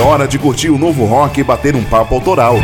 [0.00, 2.56] É hora de curtir o novo rock e bater um papo autoral.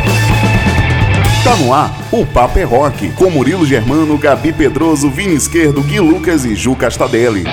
[1.43, 5.99] Tá no ar, o Papo é Rock, com Murilo Germano, Gabi Pedroso, Vini Esquerdo, Gui
[5.99, 7.43] Lucas e Ju Castadelli.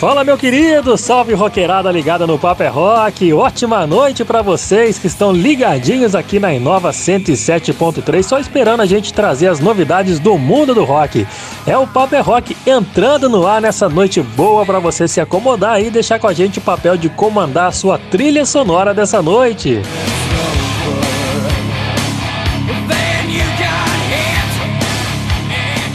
[0.00, 3.34] Fala meu querido, salve roqueirada ligada no Papo é Rock.
[3.34, 9.12] Ótima noite para vocês que estão ligadinhos aqui na Inova 107.3, só esperando a gente
[9.12, 11.26] trazer as novidades do mundo do rock.
[11.66, 15.82] É o Papo é Rock entrando no ar nessa noite boa para você se acomodar
[15.82, 19.82] e deixar com a gente o papel de comandar a sua trilha sonora dessa noite.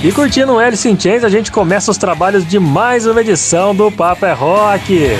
[0.05, 3.73] E curtindo o Alice in Chains, a gente começa os trabalhos de mais uma edição
[3.73, 5.17] do Papo é Rock.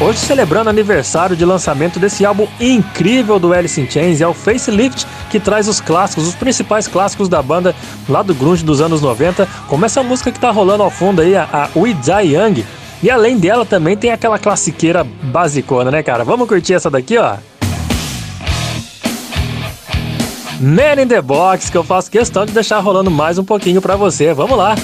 [0.00, 5.04] Hoje celebrando aniversário de lançamento desse álbum incrível do Alice in Chains, é o Facelift,
[5.32, 7.74] que traz os clássicos, os principais clássicos da banda
[8.08, 11.34] lá do grunge dos anos 90, como essa música que tá rolando ao fundo aí,
[11.34, 12.64] a We Die Young.
[13.02, 16.22] E além dela também tem aquela classiqueira basicona, né, cara?
[16.22, 17.49] Vamos curtir essa daqui, ó.
[20.60, 23.96] Man in the Box, que eu faço questão de deixar rolando mais um pouquinho para
[23.96, 24.34] você.
[24.34, 24.74] Vamos lá!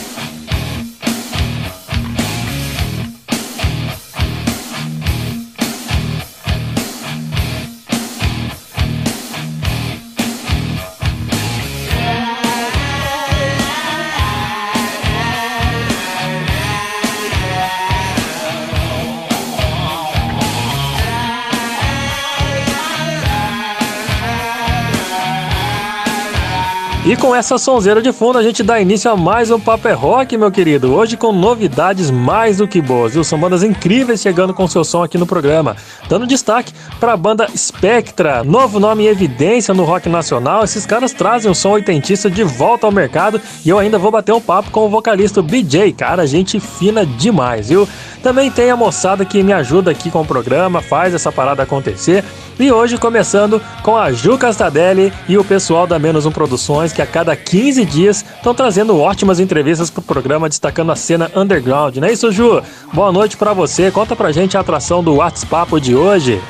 [27.16, 29.94] E com essa sonzeira de fundo, a gente dá início a mais um Paper é
[29.94, 30.92] Rock, meu querido.
[30.92, 33.24] Hoje com novidades mais do que boas, viu?
[33.24, 35.76] São bandas incríveis chegando com seu som aqui no programa.
[36.10, 40.62] Dando destaque para a banda Spectra, novo nome em evidência no rock nacional.
[40.62, 44.32] Esses caras trazem o som oitentista de volta ao mercado e eu ainda vou bater
[44.32, 47.88] um papo com o vocalista BJ, cara, gente fina demais, viu?
[48.22, 52.24] Também tem a moçada que me ajuda aqui com o programa, faz essa parada acontecer.
[52.58, 57.02] E hoje começando com a Ju Castadelli e o pessoal da Menos Um Produções, que
[57.06, 62.08] a cada 15 dias estão trazendo ótimas entrevistas pro programa, destacando a cena underground, não
[62.08, 62.60] é isso, Ju?
[62.92, 63.90] Boa noite para você.
[63.90, 66.40] Conta pra gente a atração do WhatsApp de hoje.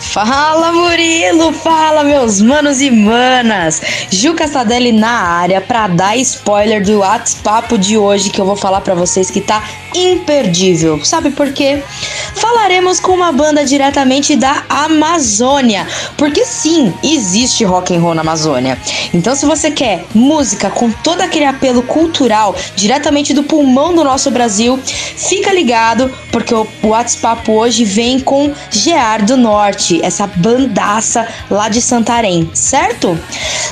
[0.00, 3.80] Fala Murilo, fala meus manos e manas.
[4.10, 8.80] Ju Castadelli na área para dar spoiler do WhatsApp de hoje que eu vou falar
[8.80, 9.62] para vocês que tá
[9.94, 11.02] imperdível.
[11.04, 11.82] Sabe por quê?
[12.34, 15.86] Falaremos com uma banda diretamente da Amazônia,
[16.16, 18.78] porque sim, existe rock and roll na Amazônia.
[19.14, 24.30] Então se você quer música com todo aquele apelo cultural diretamente do pulmão do nosso
[24.30, 31.68] Brasil, fica ligado porque o WhatsApp hoje vem com Gear do Norte, essa bandaça lá
[31.68, 33.18] de Santarém, certo?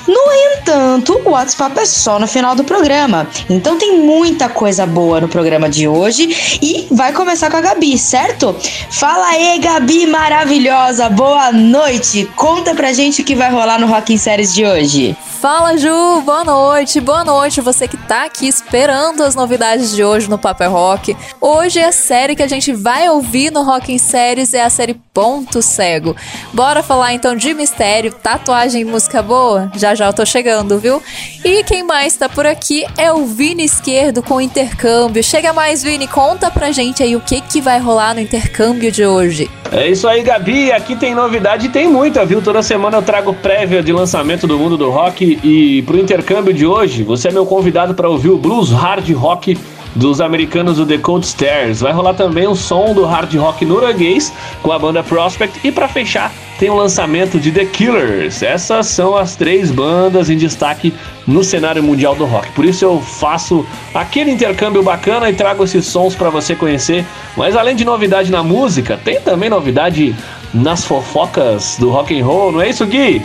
[0.07, 3.27] No entanto, o WhatsApp é só no final do programa.
[3.49, 7.97] Então tem muita coisa boa no programa de hoje e vai começar com a Gabi,
[7.99, 8.55] certo?
[8.91, 11.09] Fala aí, Gabi maravilhosa.
[11.09, 12.29] Boa noite.
[12.37, 15.17] Conta pra gente o que vai rolar no Rock in Séries de hoje.
[15.41, 20.29] Fala Ju, boa noite, boa noite você que tá aqui esperando as novidades de hoje
[20.29, 21.17] no Papel Rock.
[21.41, 25.01] Hoje a série que a gente vai ouvir no Rock em Séries é a série
[25.15, 26.15] Ponto Cego.
[26.53, 29.73] Bora falar então de mistério, tatuagem e música boa?
[29.77, 31.03] Já já eu tô chegando, viu?
[31.43, 35.25] E quem mais tá por aqui é o Vini Esquerdo com intercâmbio.
[35.25, 39.07] Chega mais, Vini, conta pra gente aí o que que vai rolar no intercâmbio de
[39.07, 39.51] hoje.
[39.73, 40.73] É isso aí, Gabi.
[40.73, 42.43] Aqui tem novidade e tem muita, viu?
[42.43, 46.67] Toda semana eu trago prévia de lançamento do mundo do rock e pro intercâmbio de
[46.67, 49.57] hoje, você é meu convidado para ouvir o blues hard rock
[49.95, 51.81] dos americanos do The Cold Stairs.
[51.81, 55.87] Vai rolar também o som do hard rock norueguês com a banda Prospect e para
[55.87, 58.43] fechar tem o lançamento de The Killers.
[58.43, 60.93] Essas são as três bandas em destaque
[61.27, 62.53] no cenário mundial do rock.
[62.53, 67.07] Por isso eu faço aquele intercâmbio bacana e trago esses sons para você conhecer.
[67.35, 70.15] Mas além de novidade na música, tem também novidade
[70.53, 73.23] nas fofocas do rock and roll, não é isso, Gui?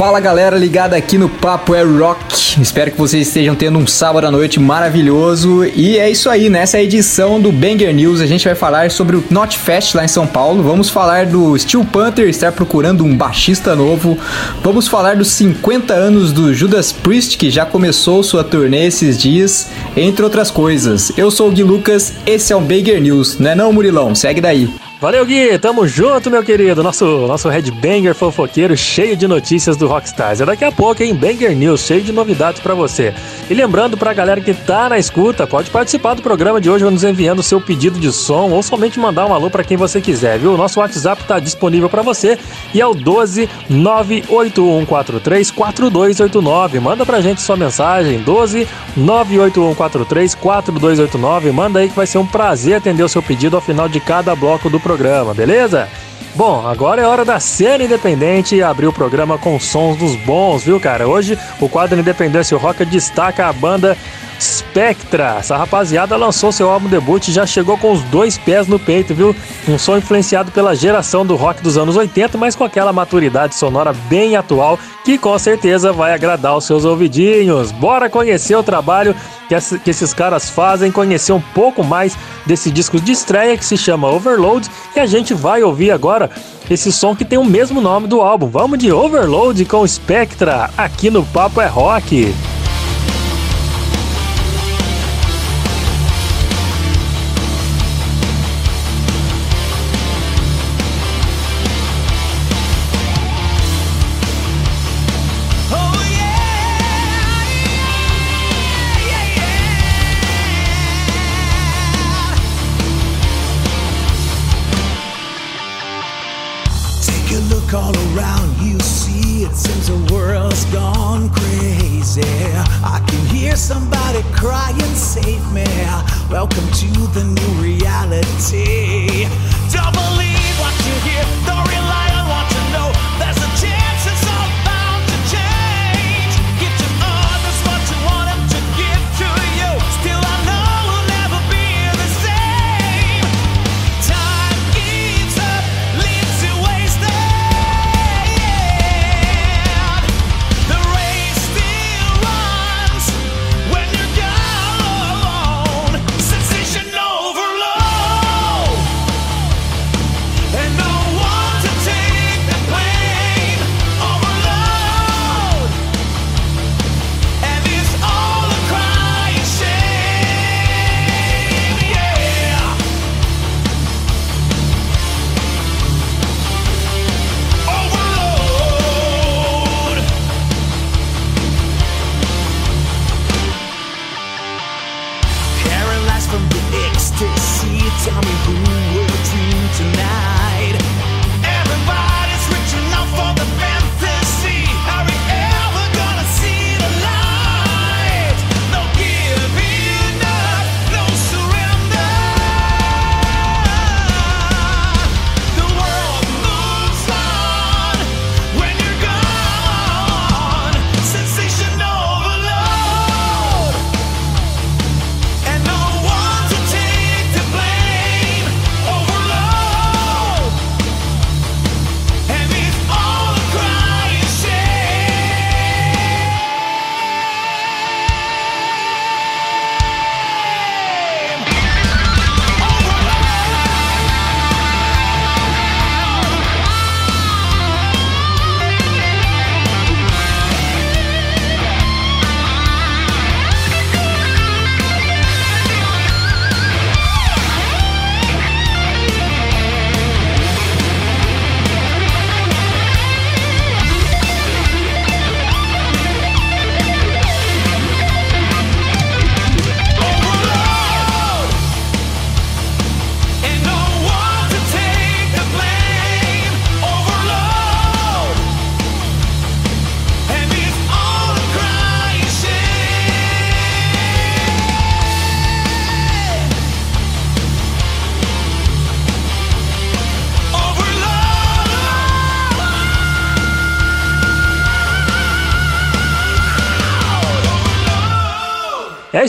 [0.00, 2.58] Fala galera, ligada aqui no Papo é Rock.
[2.58, 5.62] Espero que vocês estejam tendo um sábado à noite maravilhoso.
[5.76, 9.24] E é isso aí, nessa edição do Banger News a gente vai falar sobre o
[9.30, 10.62] Not Fest lá em São Paulo.
[10.62, 14.18] Vamos falar do Steel Panther estar procurando um baixista novo.
[14.62, 19.68] Vamos falar dos 50 anos do Judas Priest que já começou sua turnê esses dias,
[19.94, 21.12] entre outras coisas.
[21.14, 24.14] Eu sou o Gui Lucas, esse é o Banger News, não é não, Murilão?
[24.14, 24.70] Segue daí.
[25.00, 25.58] Valeu, Gui.
[25.58, 26.82] Tamo junto, meu querido.
[26.82, 30.42] Nosso, nosso headbanger fofoqueiro cheio de notícias do Rockstars.
[30.42, 31.14] É daqui a pouco, hein?
[31.14, 33.14] Banger News, cheio de novidades para você.
[33.48, 37.02] E lembrando pra galera que tá na escuta, pode participar do programa de hoje nos
[37.02, 40.38] enviando o seu pedido de som ou somente mandar um alô para quem você quiser,
[40.38, 40.54] viu?
[40.54, 42.38] Nosso WhatsApp tá disponível para você
[42.74, 46.78] e é o 12 98143 4289.
[46.78, 48.68] Manda pra gente sua mensagem, 12
[48.98, 51.50] 98143 4289.
[51.52, 54.36] Manda aí que vai ser um prazer atender o seu pedido ao final de cada
[54.36, 55.88] bloco do programa programa, beleza?
[56.34, 60.64] Bom, agora é hora da cena independente e abrir o programa com sons dos bons,
[60.64, 61.06] viu, cara?
[61.06, 63.96] Hoje o quadro Independência Rock destaca a banda
[64.40, 65.36] Spectra.
[65.38, 69.14] Essa rapaziada lançou seu álbum debut e já chegou com os dois pés no peito,
[69.14, 69.36] viu?
[69.68, 73.92] Um som influenciado pela geração do rock dos anos 80, mas com aquela maturidade sonora
[74.08, 77.70] bem atual que com certeza vai agradar os seus ouvidinhos.
[77.72, 79.14] Bora conhecer o trabalho
[79.48, 82.16] que, esses caras fazem, conhecer um pouco mais
[82.46, 86.30] desse disco de estreia que se chama Overload e a gente vai ouvir agora
[86.70, 88.46] esse som que tem o mesmo nome do álbum.
[88.46, 92.32] Vamos de Overload com Spectra aqui no Papo é Rock.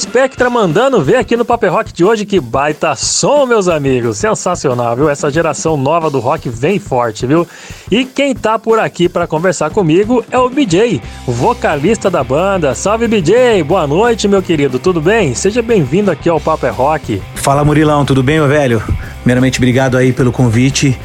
[0.01, 4.17] Spectra mandando ver aqui no Paper Rock de hoje que baita som, meus amigos.
[4.17, 5.07] Sensacional, viu?
[5.07, 7.47] Essa geração nova do rock vem forte, viu?
[7.91, 12.73] E quem tá por aqui para conversar comigo é o BJ, vocalista da banda.
[12.73, 14.79] Salve BJ, boa noite, meu querido.
[14.79, 15.35] Tudo bem?
[15.35, 17.21] Seja bem-vindo aqui ao Paper Rock.
[17.35, 18.81] Fala Murilão, tudo bem, meu velho?
[19.19, 20.99] Primeiramente, obrigado aí pelo convite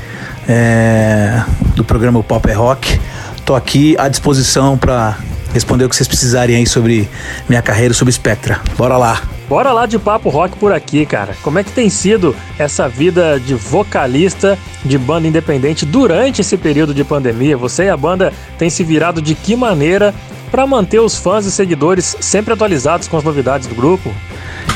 [0.49, 2.99] é, do programa Pop Rock.
[3.45, 5.19] Tô aqui à disposição para
[5.53, 7.09] responder o que vocês precisarem aí sobre
[7.49, 8.61] minha carreira, sobre Spectra.
[8.77, 9.23] Bora lá!
[9.49, 11.37] Bora lá de papo rock por aqui, cara.
[11.43, 16.93] Como é que tem sido essa vida de vocalista de banda independente durante esse período
[16.93, 17.57] de pandemia?
[17.57, 20.13] Você e a banda têm se virado de que maneira
[20.51, 24.13] para manter os fãs e seguidores sempre atualizados com as novidades do grupo?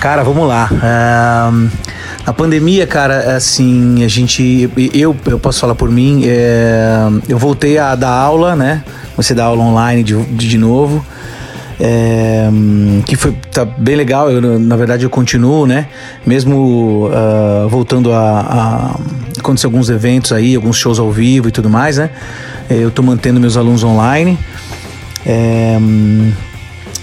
[0.00, 0.68] Cara, vamos lá.
[0.72, 1.70] Uh,
[2.24, 4.70] a pandemia, cara, assim, a gente.
[4.94, 6.96] Eu, eu posso falar por mim, é,
[7.28, 8.84] eu voltei a dar aula, né?
[9.20, 11.04] Você dar aula online de, de novo.
[11.78, 12.48] É,
[13.06, 14.30] que foi tá bem legal.
[14.30, 15.88] Eu, na verdade, eu continuo, né?
[16.24, 19.00] Mesmo uh, voltando a, a,
[19.38, 22.10] acontecer alguns eventos aí, alguns shows ao vivo e tudo mais, né?
[22.68, 24.38] Eu tô mantendo meus alunos online.
[25.26, 25.78] É,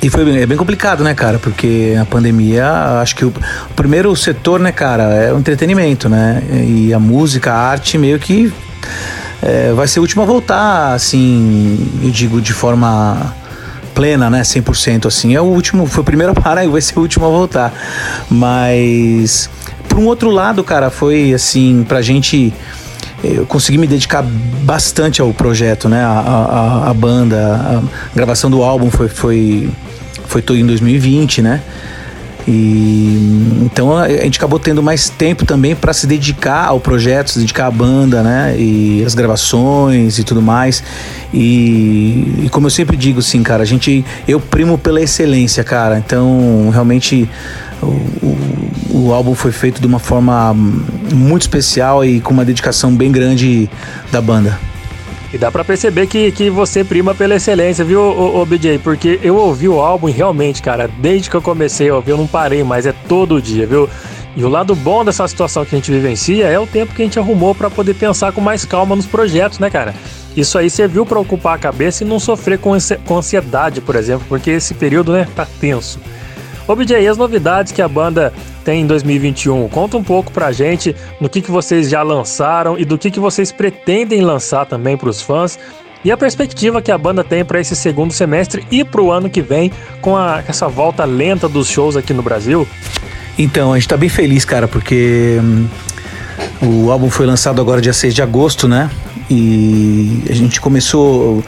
[0.01, 1.37] e foi é bem complicado, né, cara?
[1.37, 6.41] Porque a pandemia, acho que o, o, primeiro setor, né, cara, é o entretenimento, né?
[6.51, 8.51] E a música, a arte, meio que
[9.41, 13.35] é, vai ser o último a voltar, assim, eu digo de forma
[13.93, 14.41] plena, né?
[14.41, 15.35] 100% assim.
[15.35, 17.73] É o último, foi o primeiro a parar e vai ser o último a voltar.
[18.29, 19.49] Mas,
[19.89, 22.53] por um outro lado, cara, foi assim, pra gente.
[23.23, 24.23] Eu consegui me dedicar
[24.61, 26.03] bastante ao projeto, né?
[26.03, 29.67] A, a, a banda, a gravação do álbum foi, foi,
[30.27, 31.61] foi em 2020, né?
[32.47, 37.39] E então a gente acabou tendo mais tempo também para se dedicar ao projeto, se
[37.39, 38.55] dedicar à banda, né?
[38.57, 40.81] E as gravações e tudo mais.
[41.33, 45.97] E, e como eu sempre digo, assim, cara, a gente eu primo pela excelência, cara.
[45.97, 47.29] Então realmente
[47.81, 50.53] o, o, o álbum foi feito de uma forma
[51.13, 53.69] muito especial e com uma dedicação bem grande
[54.09, 54.57] da banda.
[55.33, 58.79] E dá para perceber que, que você prima pela excelência, viu, o, BJ?
[58.79, 62.17] Porque eu ouvi o álbum e realmente, cara, desde que eu comecei a ouvir, eu
[62.17, 63.89] não parei, mas é todo dia, viu?
[64.37, 67.05] E o lado bom dessa situação que a gente vivencia é o tempo que a
[67.05, 69.93] gente arrumou para poder pensar com mais calma nos projetos, né, cara?
[70.35, 74.51] Isso aí serviu para ocupar a cabeça e não sofrer com ansiedade, por exemplo, porque
[74.51, 75.99] esse período, né, tá tenso.
[76.67, 78.33] Ô BJ, as novidades que a banda
[78.65, 79.69] tem em 2021?
[79.69, 83.21] Conta um pouco pra gente no que, que vocês já lançaram e do que, que
[83.21, 85.57] vocês pretendem lançar também para os fãs
[86.03, 89.29] e a perspectiva que a banda tem para esse segundo semestre e para o ano
[89.29, 89.71] que vem
[90.01, 92.67] com a, essa volta lenta dos shows aqui no Brasil.
[93.39, 95.67] Então, a gente tá bem feliz, cara, porque hum,
[96.61, 98.91] o álbum foi lançado agora dia 6 de agosto, né?
[99.29, 101.41] E a gente começou.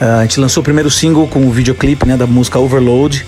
[0.00, 3.24] A gente lançou o primeiro single com o videoclipe né, da música Overload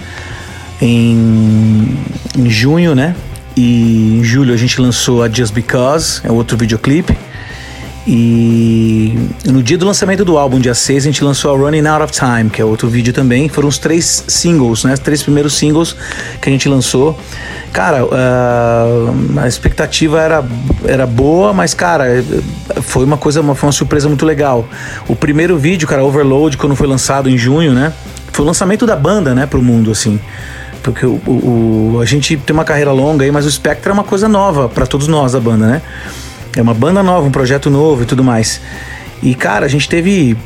[0.80, 1.96] em,
[2.36, 3.14] em junho, né?
[3.56, 7.16] E em julho a gente lançou a Just Because, é outro videoclipe.
[8.08, 12.04] E no dia do lançamento do álbum, dia 6, a gente lançou a Running Out
[12.04, 13.48] of Time, que é outro vídeo também.
[13.48, 14.94] Foram os três singles, né?
[14.94, 15.96] Os três primeiros singles
[16.40, 17.18] que a gente lançou.
[17.72, 20.44] Cara, uh, a expectativa era,
[20.84, 22.24] era boa, mas, cara,
[22.80, 24.68] foi uma coisa, uma, foi uma surpresa muito legal.
[25.08, 27.92] O primeiro vídeo, cara, Overload, quando foi lançado em junho, né?
[28.30, 30.20] Foi o lançamento da banda, né, pro mundo, assim.
[30.86, 34.04] Porque o, o, a gente tem uma carreira longa aí, mas o Spectre é uma
[34.04, 35.82] coisa nova para todos nós da banda, né?
[36.56, 38.60] É uma banda nova, um projeto novo e tudo mais.
[39.20, 40.36] E, cara, a gente teve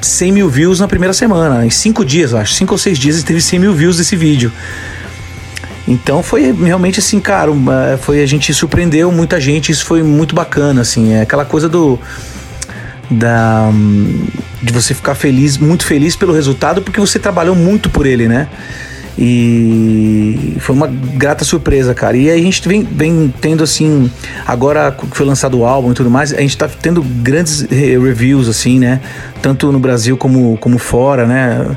[0.00, 1.66] 100 mil views na primeira semana.
[1.66, 2.54] Em cinco dias, acho.
[2.54, 4.50] Cinco ou seis dias, teve 100 mil views desse vídeo.
[5.86, 7.50] Então foi realmente assim, cara,
[8.00, 12.00] foi a gente surpreendeu muita gente, isso foi muito bacana, assim, é aquela coisa do
[13.10, 13.68] da
[14.62, 18.48] de você ficar feliz, muito feliz pelo resultado, porque você trabalhou muito por ele, né?
[19.16, 22.16] E foi uma grata surpresa, cara.
[22.16, 24.10] E aí a gente vem, vem tendo assim,
[24.46, 28.48] agora que foi lançado o álbum e tudo mais, a gente tá tendo grandes reviews,
[28.48, 29.00] assim, né?
[29.40, 31.76] Tanto no Brasil como, como fora, né?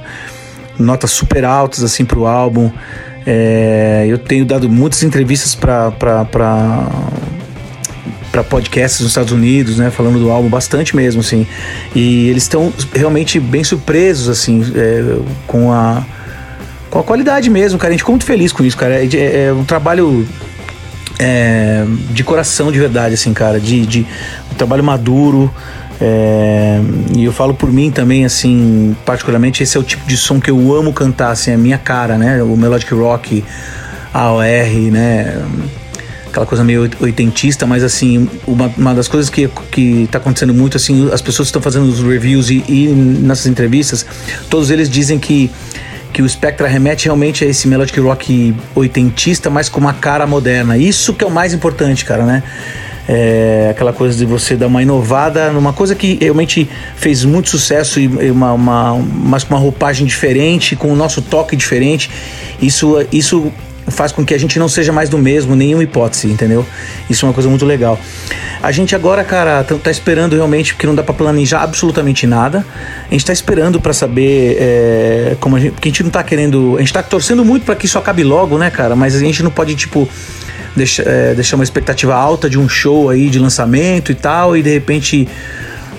[0.79, 2.71] Notas super altas, assim, pro álbum.
[3.25, 5.91] É, eu tenho dado muitas entrevistas para
[8.31, 11.47] para podcasts nos Estados Unidos, né, falando do álbum bastante mesmo, assim.
[11.95, 15.17] E eles estão realmente bem surpresos, assim, é,
[15.47, 16.05] com a
[16.89, 17.89] com a qualidade mesmo, cara.
[17.89, 18.95] A gente ficou muito feliz com isso, cara.
[18.95, 20.27] É, é, é um trabalho
[21.19, 23.59] é, de coração de verdade, assim, cara.
[23.59, 24.05] De, de
[24.51, 25.53] um trabalho maduro.
[25.99, 26.79] É,
[27.15, 30.51] e eu falo por mim também, assim, particularmente, esse é o tipo de som que
[30.51, 32.41] eu amo cantar, assim, é a minha cara, né?
[32.43, 33.43] O melodic rock,
[34.13, 35.43] AOR, né?
[36.27, 40.77] Aquela coisa meio oitentista, mas assim, uma, uma das coisas que, que tá acontecendo muito,
[40.77, 44.05] assim, as pessoas estão fazendo os reviews e, e nessas entrevistas,
[44.47, 45.49] todos eles dizem que
[46.13, 50.77] que o Spectra remete realmente a esse melodic rock oitentista, mas com uma cara moderna.
[50.77, 52.43] Isso que é o mais importante, cara, né?
[53.09, 58.01] É aquela coisa de você dar uma inovada numa coisa que realmente fez muito sucesso
[58.01, 62.09] e uma, uma, mas com uma roupagem diferente, com o nosso toque diferente.
[62.61, 63.53] Isso, isso
[63.89, 66.65] faz com que a gente não seja mais do mesmo, nenhuma hipótese, entendeu?
[67.09, 67.99] Isso é uma coisa muito legal.
[68.61, 72.65] A gente agora, cara, tá, tá esperando realmente, porque não dá para planejar absolutamente nada.
[73.09, 75.71] A gente tá esperando para saber é, como a gente.
[75.73, 76.75] Porque a gente não tá querendo.
[76.77, 78.95] A gente tá torcendo muito para que isso acabe logo, né, cara?
[78.95, 80.07] Mas a gente não pode, tipo.
[80.75, 84.61] Deixar, é, deixar uma expectativa alta de um show aí de lançamento e tal, e
[84.61, 85.27] de repente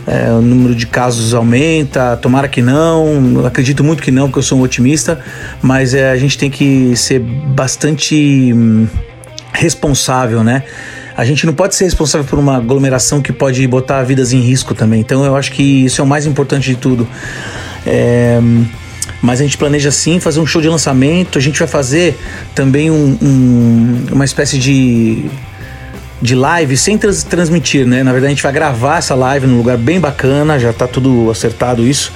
[0.08, 4.42] é, o número de casos aumenta, tomara que não, acredito muito que não, porque eu
[4.42, 5.20] sou um otimista,
[5.60, 8.86] mas é, a gente tem que ser bastante hum,
[9.52, 10.62] responsável, né?
[11.14, 14.72] A gente não pode ser responsável por uma aglomeração que pode botar vidas em risco
[14.74, 15.00] também.
[15.00, 17.06] Então eu acho que isso é o mais importante de tudo.
[17.84, 18.40] É,
[19.20, 21.36] mas a gente planeja sim fazer um show de lançamento.
[21.36, 22.16] A gente vai fazer
[22.54, 25.28] também um, um, uma espécie de
[26.20, 28.02] de live sem trans transmitir, né?
[28.02, 31.30] Na verdade, a gente vai gravar essa live num lugar bem bacana, já tá tudo
[31.30, 32.12] acertado isso.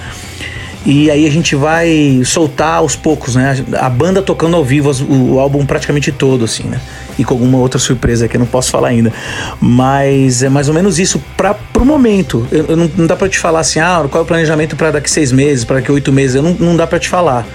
[0.85, 3.65] E aí a gente vai soltar aos poucos, né?
[3.79, 6.81] A banda tocando ao vivo o, álbum praticamente todo, assim, né?
[7.17, 9.13] E com alguma outra surpresa que eu não posso falar ainda.
[9.61, 12.49] Mas é mais ou menos isso para pro momento.
[12.51, 14.91] Eu, eu não, não, dá para te falar assim, ah, qual é o planejamento para
[14.91, 16.35] daqui seis meses, para daqui oito meses.
[16.35, 17.47] Eu não, não dá para te falar,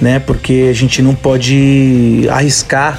[0.00, 0.18] né?
[0.18, 2.98] Porque a gente não pode arriscar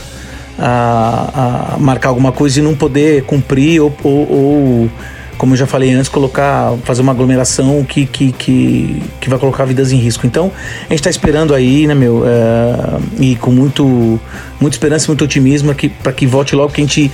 [0.58, 4.90] a, a marcar alguma coisa e não poder cumprir ou, ou, ou,
[5.38, 9.66] como eu já falei antes, colocar, fazer uma aglomeração que, que, que, que vai colocar
[9.66, 10.26] vidas em risco.
[10.26, 14.20] Então, a gente está esperando aí, né, meu, é, e com muito,
[14.60, 17.12] muita esperança e muito otimismo para que volte logo, que a gente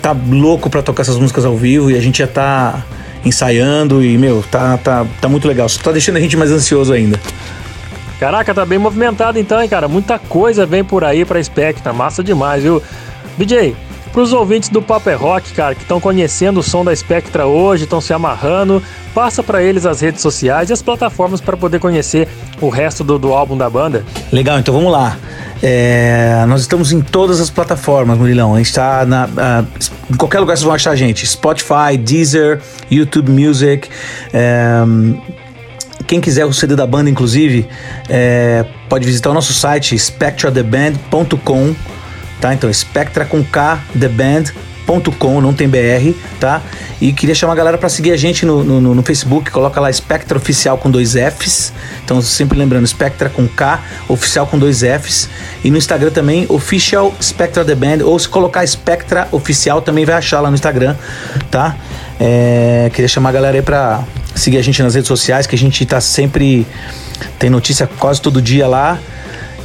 [0.00, 2.82] tá louco para tocar essas músicas ao vivo e a gente já tá
[3.24, 5.68] ensaiando e, meu, tá, tá, tá muito legal.
[5.68, 7.20] Só tá deixando a gente mais ansioso ainda.
[8.20, 9.88] Caraca, tá bem movimentado então, hein, cara?
[9.88, 12.82] Muita coisa vem por aí pra Spectra, massa demais, viu?
[13.38, 13.74] BJ,
[14.12, 17.84] pros ouvintes do Paper é Rock, cara, que estão conhecendo o som da Spectra hoje,
[17.84, 18.82] estão se amarrando,
[19.14, 22.28] passa para eles as redes sociais e as plataformas para poder conhecer
[22.60, 24.04] o resto do, do álbum da banda.
[24.30, 25.16] Legal, então vamos lá.
[25.62, 28.54] É, nós estamos em todas as plataformas, Murilão.
[28.54, 29.06] A gente está
[30.10, 31.26] em qualquer lugar vocês vão achar a gente.
[31.26, 32.60] Spotify, Deezer,
[32.90, 33.88] YouTube Music.
[34.30, 34.82] É,
[36.06, 37.68] quem quiser o CD da banda, inclusive,
[38.08, 41.74] é, pode visitar o nosso site spectratheband.com,
[42.40, 42.54] tá?
[42.54, 44.44] Então, Spectra com K, The Band
[45.18, 46.60] com, não tem BR, tá?
[47.00, 49.92] E queria chamar a galera para seguir a gente no, no, no, Facebook, coloca lá
[49.92, 51.72] Spectra Oficial com dois Fs.
[52.04, 55.28] Então, sempre lembrando, Spectra com K, Oficial com dois Fs.
[55.62, 60.16] E no Instagram também, Official Spectra The Band, ou se colocar Spectra Oficial também vai
[60.16, 60.96] achar lá no Instagram,
[61.52, 61.76] tá?
[62.18, 64.02] É, queria chamar a galera aí pra
[64.40, 66.66] seguir a gente nas redes sociais, que a gente tá sempre.
[67.38, 68.98] Tem notícia quase todo dia lá.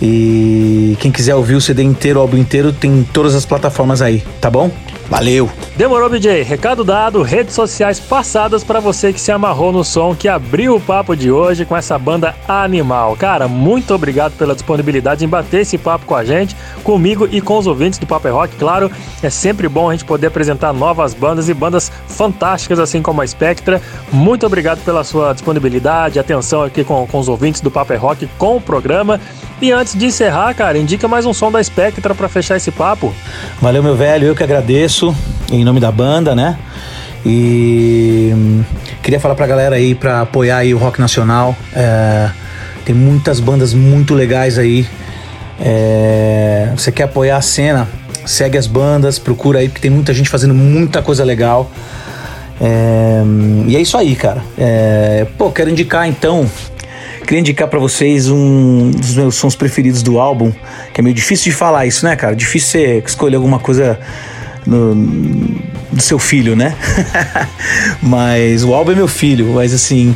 [0.01, 4.23] E quem quiser ouvir o CD inteiro, o álbum inteiro, tem todas as plataformas aí,
[4.41, 4.69] tá bom?
[5.09, 5.49] Valeu!
[5.75, 6.41] Demorou, BJ.
[6.43, 10.79] Recado dado, redes sociais passadas para você que se amarrou no som que abriu o
[10.79, 13.15] papo de hoje com essa banda animal.
[13.17, 17.57] Cara, muito obrigado pela disponibilidade em bater esse papo com a gente, comigo e com
[17.57, 18.55] os ouvintes do Paper Rock.
[18.55, 18.89] Claro,
[19.21, 23.27] é sempre bom a gente poder apresentar novas bandas e bandas fantásticas, assim como a
[23.27, 23.81] Spectra.
[24.13, 28.55] Muito obrigado pela sua disponibilidade, atenção aqui com, com os ouvintes do Paper Rock, com
[28.55, 29.19] o programa.
[29.61, 33.13] E antes de encerrar, cara, indica mais um som da Spectra para fechar esse papo.
[33.61, 35.15] Valeu, meu velho, eu que agradeço
[35.49, 36.57] em nome da banda, né?
[37.25, 38.63] E hum,
[39.01, 41.55] queria falar pra galera aí pra apoiar aí o rock nacional.
[41.73, 42.29] É,
[42.83, 44.85] tem muitas bandas muito legais aí.
[45.59, 47.87] É, você quer apoiar a cena?
[48.25, 51.71] Segue as bandas, procura aí, porque tem muita gente fazendo muita coisa legal.
[52.59, 53.23] É,
[53.67, 54.43] e é isso aí, cara.
[54.57, 56.45] É, pô, quero indicar então
[57.25, 60.51] Queria indicar para vocês um dos meus sons preferidos do álbum,
[60.93, 62.35] que é meio difícil de falar isso, né, cara?
[62.35, 63.99] Difícil você escolher alguma coisa
[64.65, 64.93] no,
[65.91, 66.75] do seu filho, né?
[68.01, 70.15] mas o álbum é meu filho, mas assim,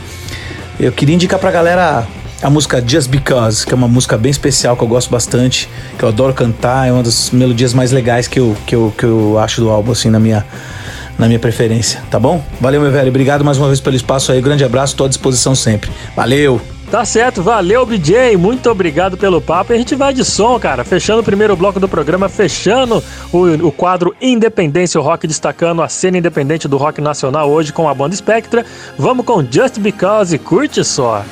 [0.80, 2.08] eu queria indicar pra galera
[2.44, 5.68] a música Just Because, que é uma música bem especial que eu gosto bastante,
[5.98, 9.04] que eu adoro cantar, é uma das melodias mais legais que eu, que eu, que
[9.04, 10.46] eu acho do álbum, assim, na minha,
[11.18, 12.44] na minha preferência, tá bom?
[12.62, 15.56] Valeu, meu velho, obrigado mais uma vez pelo espaço aí, grande abraço, tô à disposição
[15.56, 15.90] sempre.
[16.16, 16.79] Valeu!
[16.92, 18.36] Tá certo, valeu, BJ.
[18.36, 19.72] Muito obrigado pelo papo.
[19.72, 20.84] E a gente vai de som, cara.
[20.84, 25.88] Fechando o primeiro bloco do programa, fechando o, o quadro Independência o Rock, destacando a
[25.88, 28.66] cena independente do rock nacional hoje com a banda Spectra.
[28.98, 31.24] Vamos com Just Because e curte só.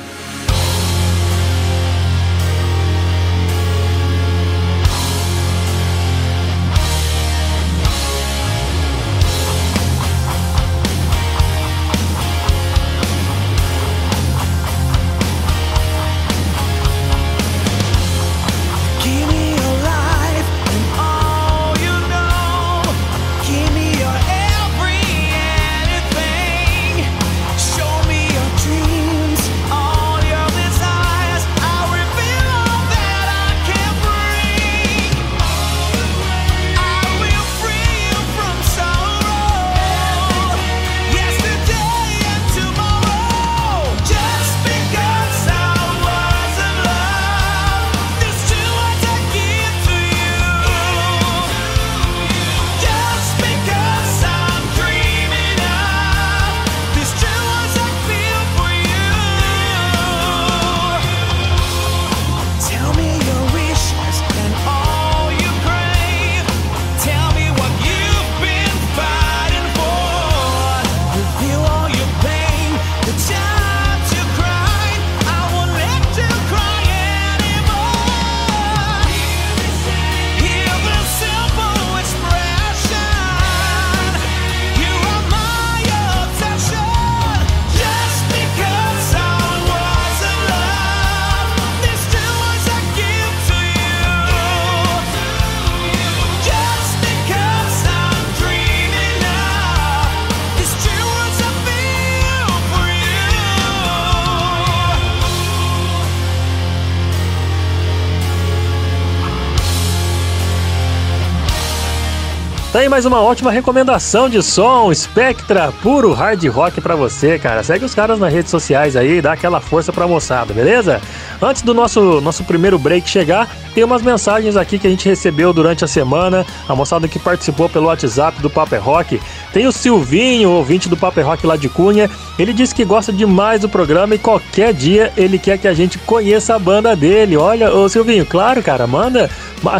[112.98, 117.62] Mais uma ótima recomendação de som, Spectra, puro hard rock para você, cara.
[117.62, 121.00] Segue os caras nas redes sociais aí, dá aquela força pra moçada, beleza?
[121.40, 125.52] Antes do nosso, nosso primeiro break chegar, tem umas mensagens aqui que a gente recebeu
[125.52, 129.20] durante a semana, a moçada que participou pelo WhatsApp do Paper Rock.
[129.58, 133.62] Tem o Silvinho, ouvinte do Paper Rock lá de Cunha, ele disse que gosta demais
[133.62, 137.36] do programa e qualquer dia ele quer que a gente conheça a banda dele.
[137.36, 139.28] Olha, ô Silvinho, claro, cara, manda,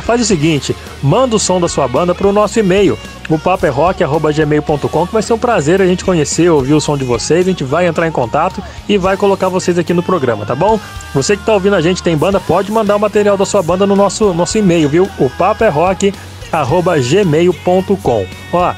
[0.02, 2.98] faz o seguinte, manda o som da sua banda pro nosso e-mail,
[3.30, 7.46] o paperrock.gmail.com, que vai ser um prazer a gente conhecer, ouvir o som de vocês,
[7.46, 10.80] a gente vai entrar em contato e vai colocar vocês aqui no programa, tá bom?
[11.14, 13.86] Você que tá ouvindo a gente tem banda, pode mandar o material da sua banda
[13.86, 15.08] no nosso, nosso e-mail, viu?
[15.20, 18.26] O paperrock.gmail.com.
[18.52, 18.74] Ó,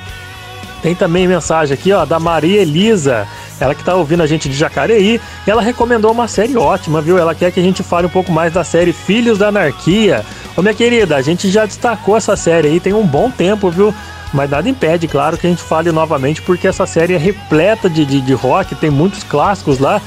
[0.83, 3.27] tem também mensagem aqui, ó, da Maria Elisa.
[3.61, 7.19] Ela que tá ouvindo a gente de Jacareí, ela recomendou uma série ótima, viu?
[7.19, 10.25] Ela quer que a gente fale um pouco mais da série Filhos da Anarquia.
[10.57, 13.95] Ô minha querida, a gente já destacou essa série aí tem um bom tempo, viu?
[14.33, 18.05] Mas nada impede, claro, que a gente fale novamente, porque essa série é repleta de,
[18.05, 20.01] de, de rock, tem muitos clássicos lá.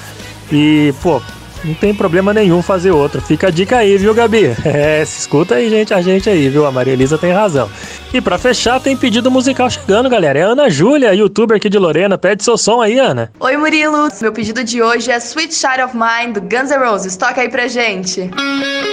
[0.52, 1.22] E, pô,
[1.64, 3.22] não tem problema nenhum fazer outro.
[3.22, 4.56] Fica a dica aí, viu, Gabi?
[4.66, 6.66] É, escuta aí, gente, a gente aí, viu?
[6.66, 7.70] A Maria Elisa tem razão.
[8.14, 10.38] E para fechar, tem pedido musical chegando, galera.
[10.38, 12.16] É Ana Júlia, youtuber aqui de Lorena.
[12.16, 13.32] Pede seu som aí, Ana.
[13.40, 14.08] Oi, Murilo.
[14.22, 17.18] Meu pedido de hoje é Sweet Child of Mine, do Guns N' Roses.
[17.18, 18.22] Toca aí pra gente.
[18.22, 18.93] Música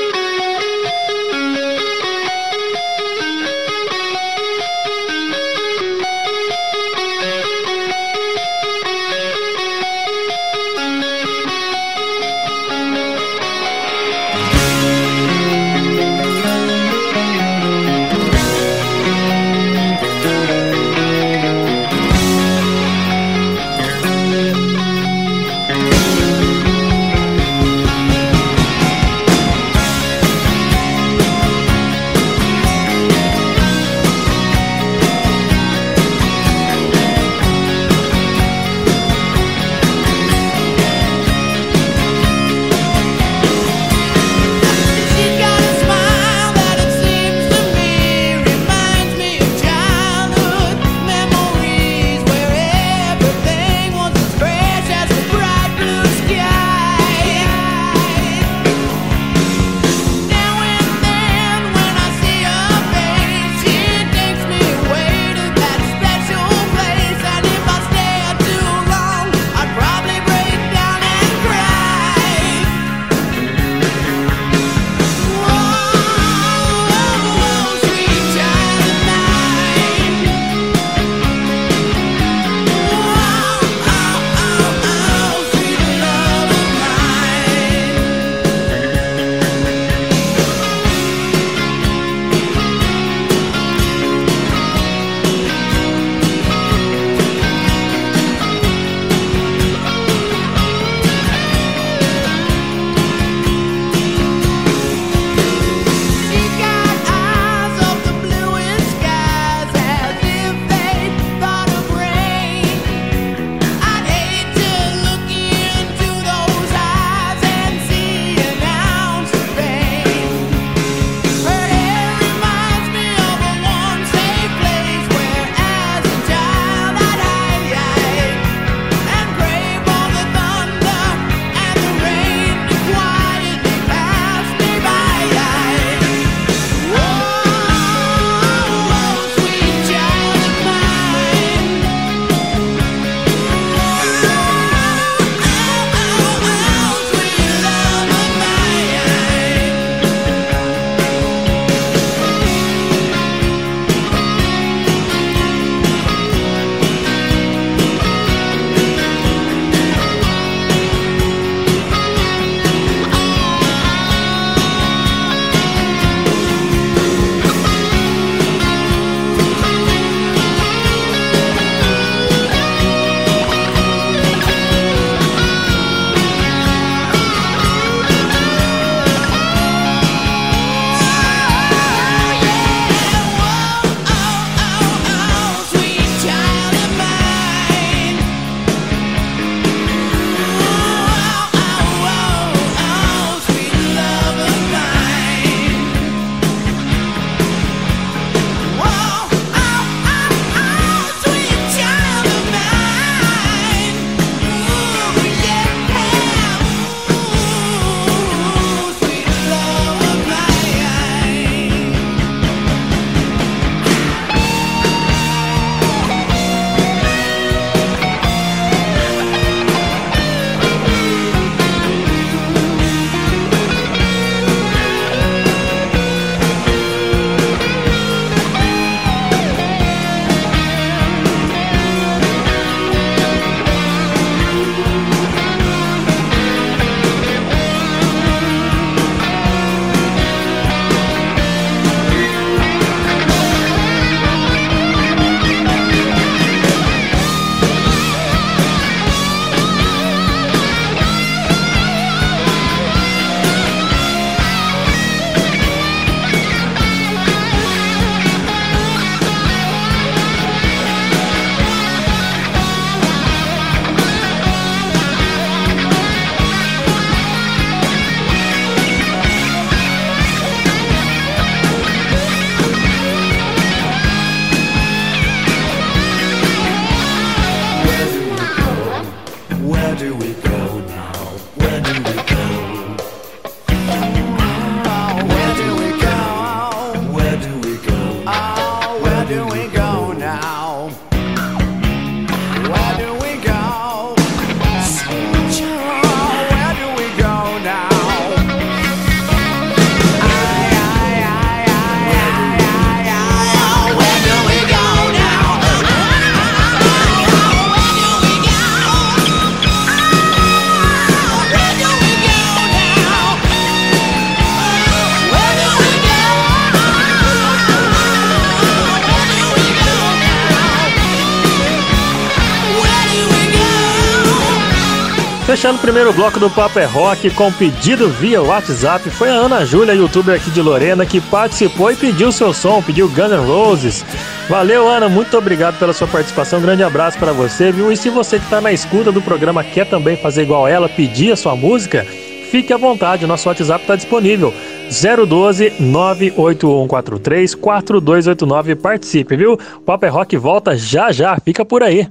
[325.70, 329.64] fechando o primeiro bloco do Papo é Rock com pedido via WhatsApp, foi a Ana
[329.64, 334.04] Júlia, youtuber aqui de Lorena, que participou e pediu seu som, pediu Guns N' Roses.
[334.48, 336.60] Valeu, Ana, muito obrigado pela sua participação.
[336.60, 337.92] Grande abraço para você, viu?
[337.92, 341.32] E se você que está na escuta do programa quer também fazer igual ela, pedir
[341.32, 342.04] a sua música,
[342.50, 344.52] fique à vontade, nosso WhatsApp está disponível.
[344.88, 348.74] 012 98143 4289.
[348.76, 349.58] Participe, viu?
[349.86, 352.08] Papo é Rock volta já já, fica por aí.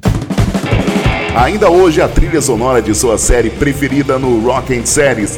[1.40, 5.38] Ainda hoje a trilha sonora de sua série preferida no Rock and Series.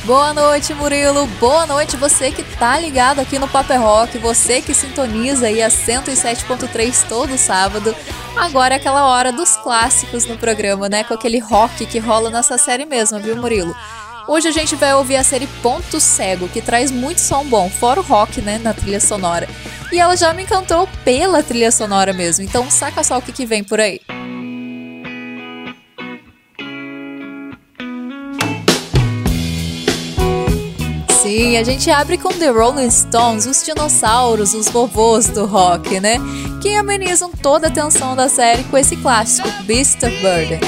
[0.05, 1.25] Boa noite, Murilo.
[1.39, 5.67] Boa noite, você que tá ligado aqui no Paper Rock, você que sintoniza aí a
[5.67, 7.93] 107.3 todo sábado.
[8.35, 11.03] Agora é aquela hora dos clássicos no programa, né?
[11.03, 13.75] Com aquele rock que rola nessa série mesmo, viu, Murilo?
[14.27, 18.01] Hoje a gente vai ouvir a série Ponto Cego, que traz muito som bom, fora
[18.01, 19.47] o rock, né, na trilha sonora.
[19.89, 23.45] E ela já me encantou pela trilha sonora mesmo, então saca só o que, que
[23.45, 24.01] vem por aí.
[31.27, 36.15] Sim, a gente abre com The Rolling Stones, os dinossauros, os vovôs do rock, né?
[36.61, 40.61] Que amenizam toda a tensão da série com esse clássico, Beast of Burden.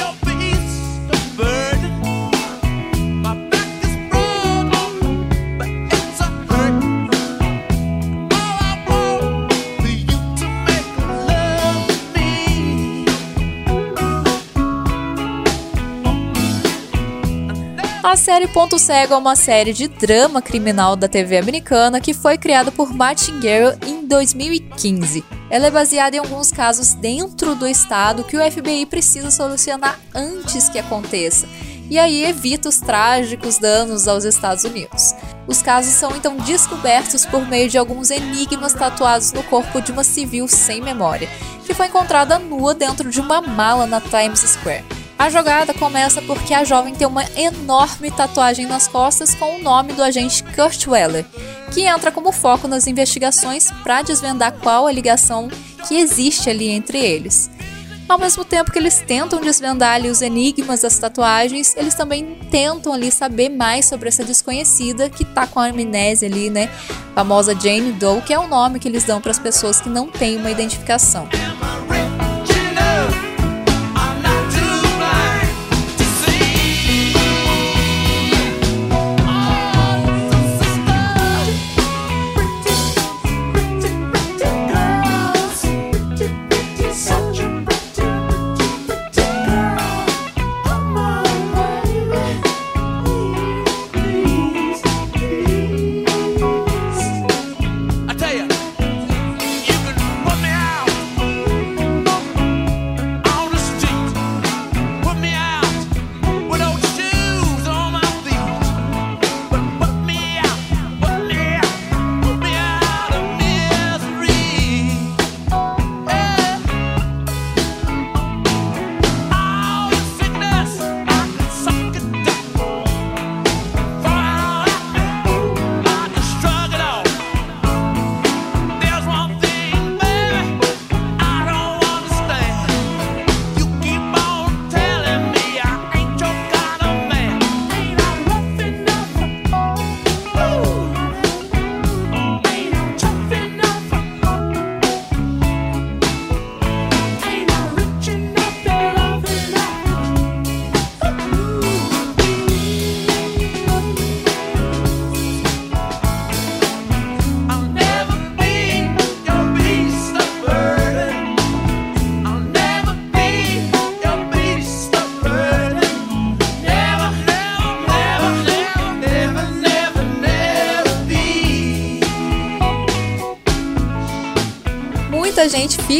[18.09, 22.39] A série Ponto Cego é uma série de drama criminal da TV americana que foi
[22.39, 25.23] criada por Martin Guerra em 2015.
[25.47, 30.67] Ela é baseada em alguns casos dentro do estado que o FBI precisa solucionar antes
[30.69, 31.47] que aconteça,
[31.87, 35.13] e aí evita os trágicos danos aos Estados Unidos.
[35.45, 40.03] Os casos são então descobertos por meio de alguns enigmas tatuados no corpo de uma
[40.03, 41.29] civil sem memória,
[41.63, 44.83] que foi encontrada nua dentro de uma mala na Times Square.
[45.19, 49.91] A jogada começa porque a jovem tem uma enorme tatuagem nas costas com o nome
[49.91, 51.25] do agente Kurt Weller,
[51.73, 55.49] que entra como foco nas investigações para desvendar qual a ligação
[55.85, 57.51] que existe ali entre eles.
[58.07, 62.93] Ao mesmo tempo que eles tentam desvendar ali os enigmas das tatuagens, eles também tentam
[62.93, 66.69] ali saber mais sobre essa desconhecida que tá com a amnésia ali, né?
[67.11, 69.89] A famosa Jane Doe, que é o nome que eles dão para as pessoas que
[69.89, 71.27] não têm uma identificação.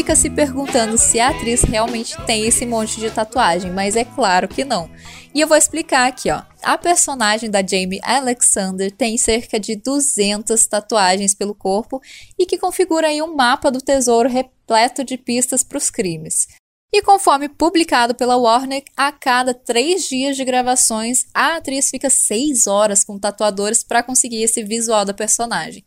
[0.00, 4.48] Fica se perguntando se a atriz realmente tem esse monte de tatuagem, mas é claro
[4.48, 4.90] que não.
[5.34, 6.40] E eu vou explicar aqui, ó.
[6.62, 12.00] A personagem da Jamie Alexander tem cerca de 200 tatuagens pelo corpo
[12.38, 16.46] e que configura aí um mapa do tesouro repleto de pistas para os crimes.
[16.90, 22.66] E conforme publicado pela Warner, a cada três dias de gravações, a atriz fica seis
[22.66, 25.84] horas com tatuadores para conseguir esse visual da personagem.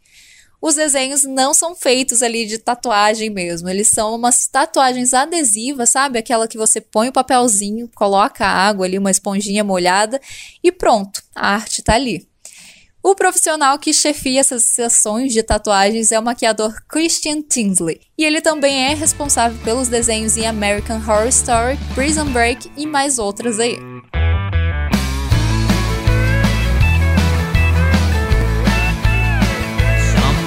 [0.63, 6.17] Os desenhos não são feitos ali de tatuagem mesmo, eles são umas tatuagens adesivas, sabe?
[6.17, 10.21] Aquela que você põe o papelzinho, coloca água ali, uma esponjinha molhada
[10.63, 12.25] e pronto, a arte está ali.
[13.03, 18.39] O profissional que chefia essas sessões de tatuagens é o maquiador Christian Tinsley, e ele
[18.39, 23.77] também é responsável pelos desenhos em American Horror Story, Prison Break e mais outras aí.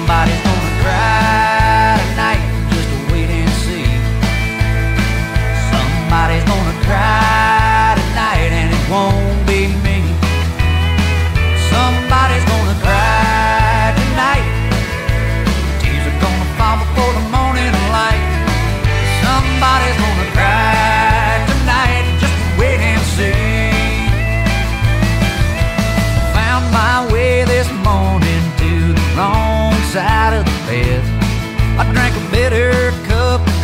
[0.07, 0.36] somebody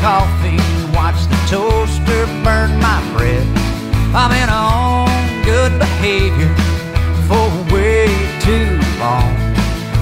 [0.04, 0.60] coffee,
[0.92, 3.48] watched the toaster burn my bread.
[4.12, 5.08] I'm in on
[5.46, 6.52] good behavior
[7.24, 8.12] for way
[8.44, 8.68] too
[9.00, 9.32] long.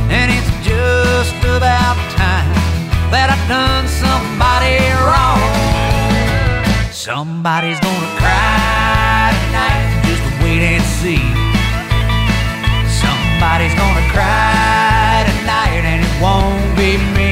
[0.10, 2.49] And it's just about time
[3.14, 5.38] that I've done somebody wrong.
[6.89, 11.22] Somebody's gonna cry tonight, just wait and see.
[13.06, 17.31] Somebody's gonna cry tonight, and it won't be me.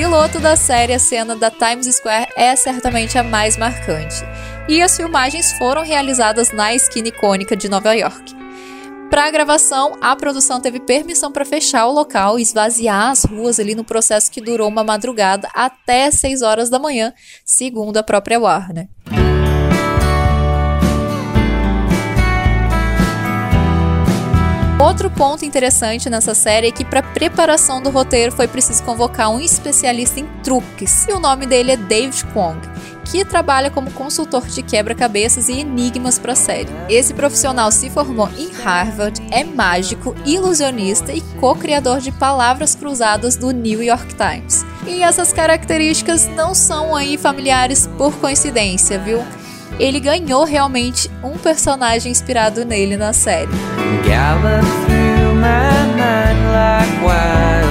[0.00, 4.24] Piloto da série, a cena da Times Square é certamente a mais marcante.
[4.66, 8.34] E as filmagens foram realizadas na esquina icônica de Nova York.
[9.10, 13.60] Para a gravação, a produção teve permissão para fechar o local e esvaziar as ruas
[13.60, 17.12] ali no processo que durou uma madrugada até 6 horas da manhã,
[17.44, 18.88] segundo a própria Warner.
[24.80, 29.38] Outro ponto interessante nessa série é que para preparação do roteiro foi preciso convocar um
[29.38, 32.58] especialista em truques, e o nome dele é David Kwong,
[33.04, 36.70] que trabalha como consultor de quebra-cabeças e enigmas para a série.
[36.88, 43.50] Esse profissional se formou em Harvard, é mágico, ilusionista e co-criador de palavras cruzadas do
[43.50, 44.64] New York Times.
[44.86, 49.22] E essas características não são aí familiares por coincidência, viu?
[49.80, 53.48] Ele ganhou realmente um personagem inspirado nele na série.
[54.06, 57.69] Gallop through my mind like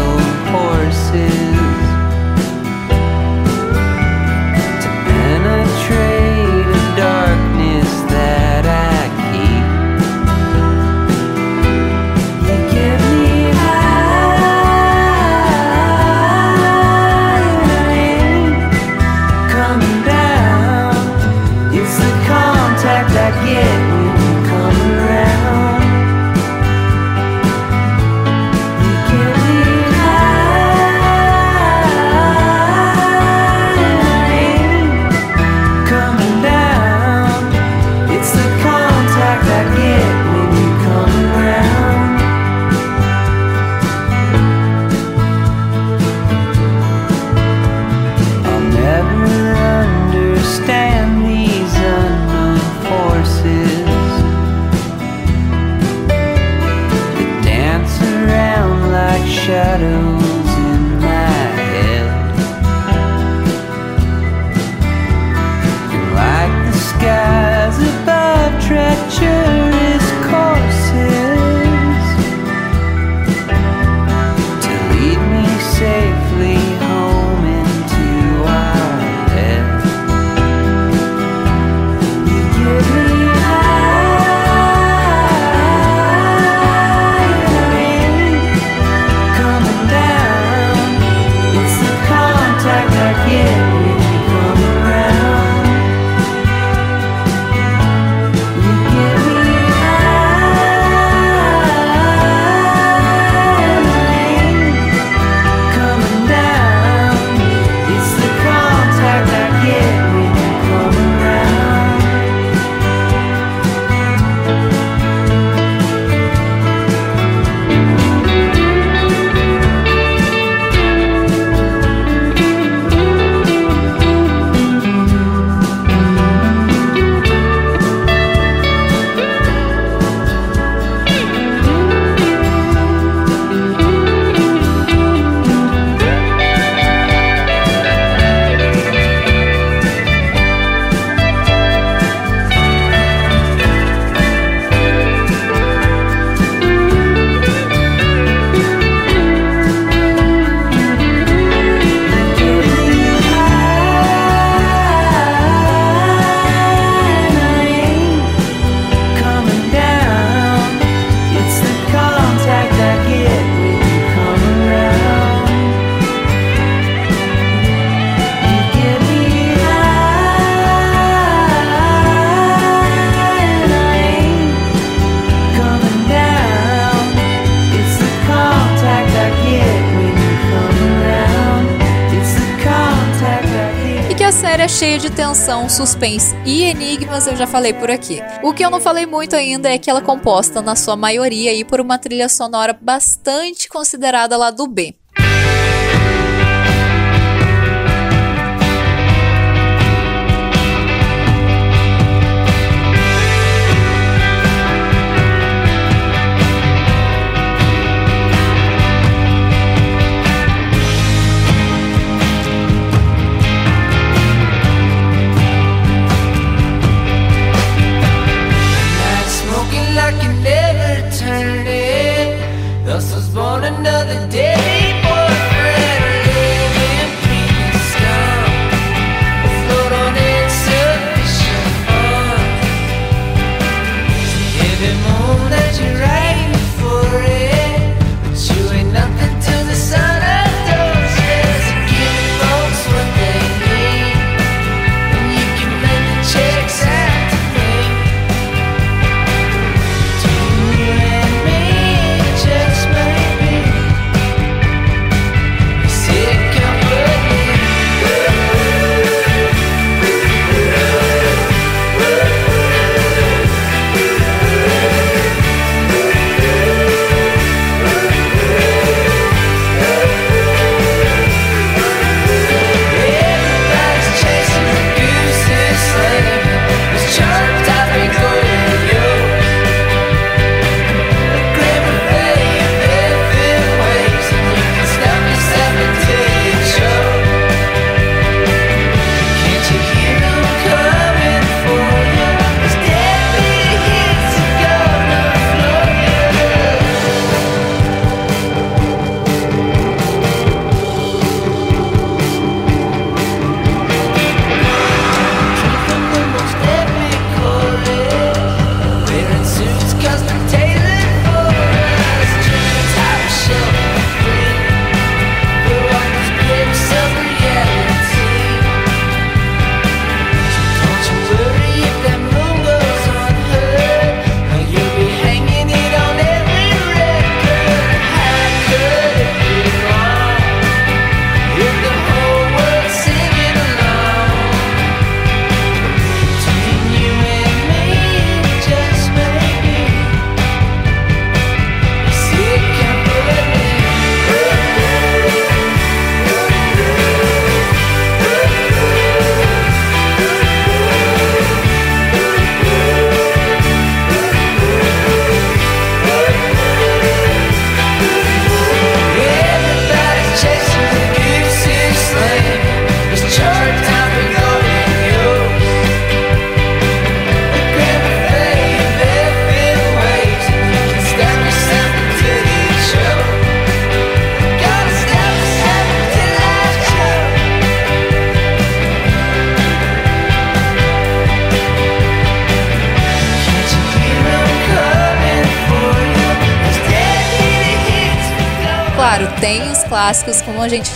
[185.40, 188.20] tensão, suspense e enigmas, eu já falei por aqui.
[188.44, 191.52] O que eu não falei muito ainda é que ela é composta, na sua maioria,
[191.52, 194.99] aí, por uma trilha sonora bastante considerada lá do B.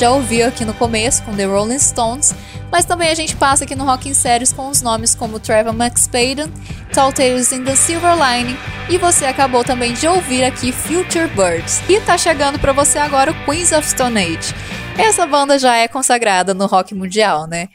[0.03, 2.35] já ouviu aqui no começo, com The Rolling Stones,
[2.69, 5.73] mas também a gente passa aqui no Rock in Series com os nomes como Trevor
[5.73, 6.51] McSpadden,
[6.93, 8.57] Tall Tales in the Silver Lining,
[8.89, 11.81] e você acabou também de ouvir aqui Future Birds.
[11.87, 14.53] E tá chegando pra você agora o Queens of Stone Age.
[14.97, 17.69] Essa banda já é consagrada no rock mundial, né?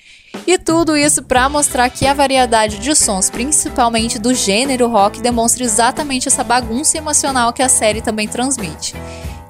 [0.46, 5.64] E tudo isso para mostrar que a variedade de sons, principalmente do gênero rock, demonstra
[5.64, 8.94] exatamente essa bagunça emocional que a série também transmite.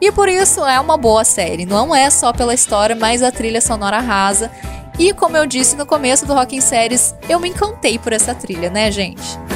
[0.00, 3.60] E por isso é uma boa série, não é só pela história, mas a trilha
[3.60, 4.50] sonora rasa.
[4.98, 8.34] E como eu disse no começo do Rock em Séries, eu me encantei por essa
[8.34, 9.47] trilha, né, gente?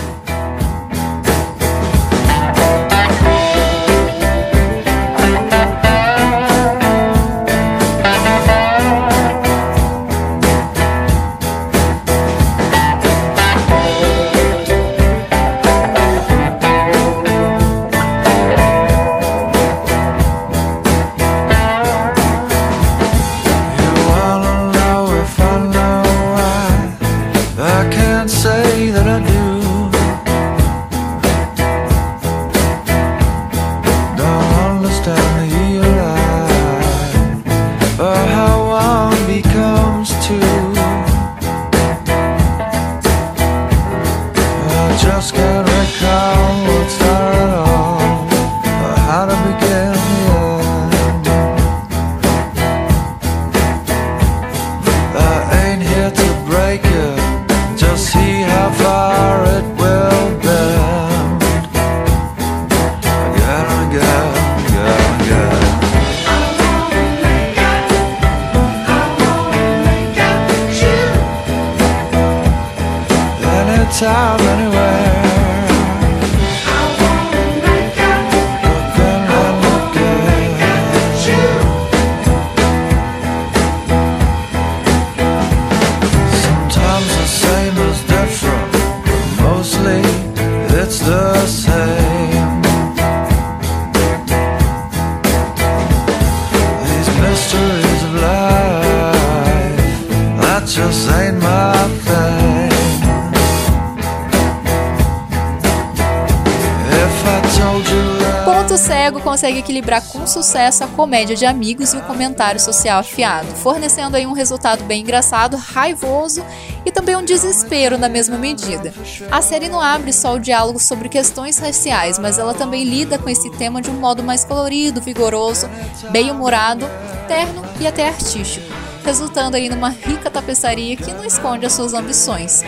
[109.32, 114.26] Consegue equilibrar com sucesso a comédia de amigos e o comentário social afiado, fornecendo aí
[114.26, 116.44] um resultado bem engraçado, raivoso
[116.84, 118.92] e também um desespero na mesma medida.
[119.30, 123.30] A série não abre só o diálogo sobre questões raciais, mas ela também lida com
[123.30, 125.66] esse tema de um modo mais colorido, vigoroso,
[126.10, 126.84] bem-humorado,
[127.26, 128.66] terno e até artístico,
[129.02, 132.62] resultando aí numa rica tapeçaria que não esconde as suas ambições.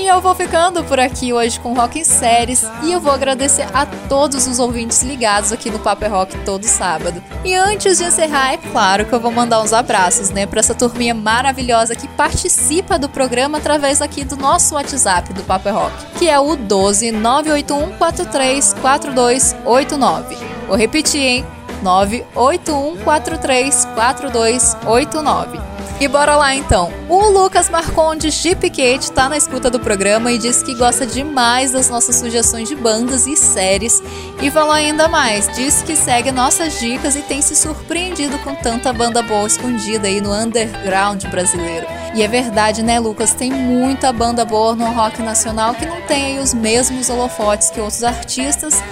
[0.00, 3.66] E eu vou ficando por aqui hoje com Rock em Séries e eu vou agradecer
[3.74, 7.22] a todos os ouvintes ligados aqui no Paper Rock todo sábado.
[7.44, 10.74] E antes de encerrar, é claro que eu vou mandar uns abraços, né, para essa
[10.74, 16.30] turminha maravilhosa que participa do programa através aqui do nosso WhatsApp do Paper Rock, que
[16.30, 20.38] é o 12 981 43 4289.
[20.66, 21.46] Vou repetir, hein?
[21.82, 25.79] 981 43 4289.
[26.00, 26.90] E bora lá então.
[27.10, 31.72] O Lucas Marcondes de Piquete tá na escuta do programa e disse que gosta demais
[31.72, 34.02] das nossas sugestões de bandas e séries.
[34.40, 38.94] E falou ainda mais, disse que segue nossas dicas e tem se surpreendido com tanta
[38.94, 41.86] banda boa escondida aí no underground brasileiro.
[42.14, 43.34] E é verdade, né, Lucas?
[43.34, 47.78] Tem muita banda boa no rock nacional que não tem aí os mesmos holofotes que
[47.78, 48.82] outros artistas.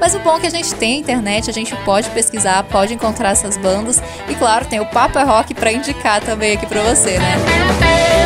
[0.00, 3.30] Mas o bom é que a gente tem internet, a gente pode pesquisar, pode encontrar
[3.30, 4.02] essas bandas.
[4.28, 8.17] E claro, tem o Papa Rock pra indicar também aqui pra você, né?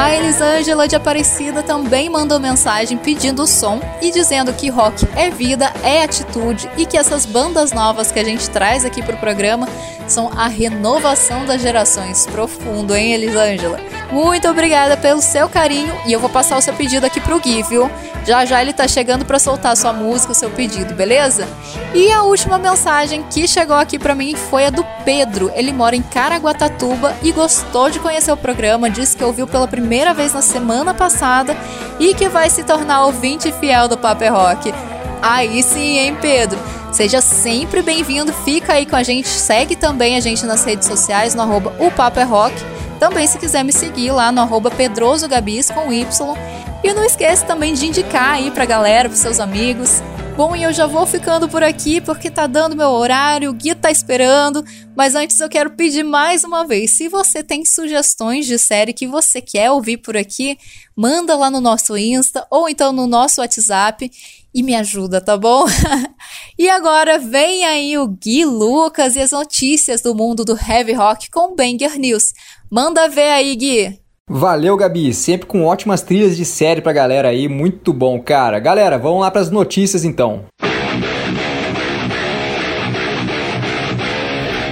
[0.00, 5.28] A Elisângela de Aparecida também mandou mensagem pedindo o som e dizendo que rock é
[5.30, 9.68] vida, é atitude e que essas bandas novas que a gente traz aqui pro programa
[10.08, 12.26] são a renovação das gerações.
[12.28, 13.78] Profundo, hein, Elisângela?
[14.10, 17.62] Muito obrigada pelo seu carinho e eu vou passar o seu pedido aqui pro Gui,
[17.62, 17.90] viu?
[18.26, 21.48] Já já ele tá chegando pra soltar sua música, o seu pedido, beleza?
[21.94, 25.50] E a última mensagem que chegou aqui pra mim foi a do Pedro.
[25.54, 29.89] Ele mora em Caraguatatuba e gostou de conhecer o programa, disse que ouviu pela primeira
[30.14, 31.56] vez na semana passada
[31.98, 34.72] e que vai se tornar ouvinte fiel do Paper Rock.
[35.20, 36.58] Aí sim, hein, Pedro?
[36.92, 41.34] Seja sempre bem-vindo, fica aí com a gente, segue também a gente nas redes sociais
[41.34, 42.54] no arroba o Paper Rock.
[43.00, 46.36] Também se quiser me seguir lá no arroba pedrosogabis com Y.
[46.84, 50.02] E não esquece também de indicar aí pra galera, pros seus amigos.
[50.36, 53.74] Bom, e eu já vou ficando por aqui porque tá dando meu horário, o Gui
[53.74, 54.64] tá esperando.
[54.96, 59.06] Mas antes eu quero pedir mais uma vez: se você tem sugestões de série que
[59.06, 60.58] você quer ouvir por aqui,
[60.96, 64.10] manda lá no nosso Insta ou então no nosso WhatsApp
[64.54, 65.66] e me ajuda, tá bom?
[66.58, 71.30] e agora vem aí o Gui Lucas e as notícias do mundo do heavy rock
[71.30, 72.32] com Banger News.
[72.70, 74.09] Manda ver aí, Gui!
[74.32, 75.12] Valeu, Gabi.
[75.12, 77.48] Sempre com ótimas trilhas de série pra galera aí.
[77.48, 78.60] Muito bom, cara.
[78.60, 80.44] Galera, vamos lá pras notícias então.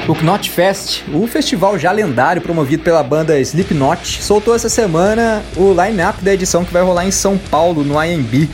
[0.06, 5.74] O Knot Fest, o festival já lendário promovido pela banda Slipknot, soltou essa semana o
[5.74, 8.48] line-up da edição que vai rolar em São Paulo, no IMB.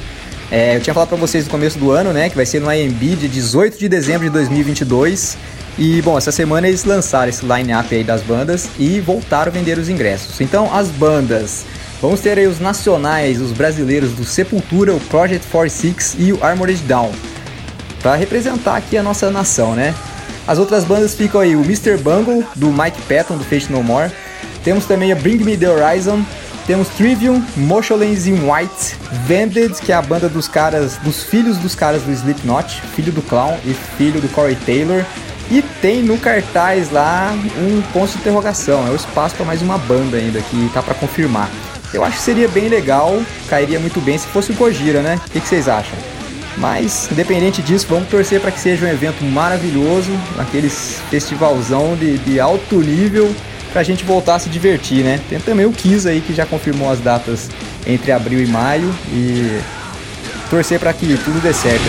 [0.50, 2.72] É, eu tinha falado pra vocês no começo do ano, né, que vai ser no
[2.72, 5.36] IMB de 18 de dezembro de 2022.
[5.76, 9.78] E, bom, essa semana eles lançaram esse line-up aí das bandas e voltaram a vender
[9.78, 10.40] os ingressos.
[10.40, 11.64] Então, as bandas...
[12.00, 16.82] Vamos ter aí os nacionais, os brasileiros do Sepultura, o Project 46 e o Armored
[16.82, 17.10] Down.
[18.02, 19.94] Pra representar aqui a nossa nação, né?
[20.46, 21.96] As outras bandas ficam aí o Mr.
[21.96, 24.12] Bungle, do Mike Patton, do Fate No More.
[24.62, 26.22] Temos também a Bring Me The Horizon.
[26.66, 28.96] Temos Trivium, Motionless in White,
[29.26, 33.22] Vended, que é a banda dos caras, dos filhos dos caras do Slipknot, filho do
[33.22, 35.04] Clown e filho do Corey Taylor.
[35.54, 39.78] E tem no cartaz lá um ponto de interrogação, é o espaço para mais uma
[39.78, 41.48] banda ainda que tá para confirmar.
[41.92, 45.20] Eu acho que seria bem legal, cairia muito bem se fosse o Gojira, né?
[45.24, 45.96] O que, que vocês acham?
[46.58, 52.40] Mas, independente disso, vamos torcer para que seja um evento maravilhoso, aqueles festivalzão de, de
[52.40, 53.32] alto nível,
[53.72, 55.20] pra gente voltar a se divertir, né?
[55.28, 57.48] Tem também o Kiss aí que já confirmou as datas
[57.86, 59.60] entre abril e maio e
[60.50, 61.84] torcer para que tudo dê certo.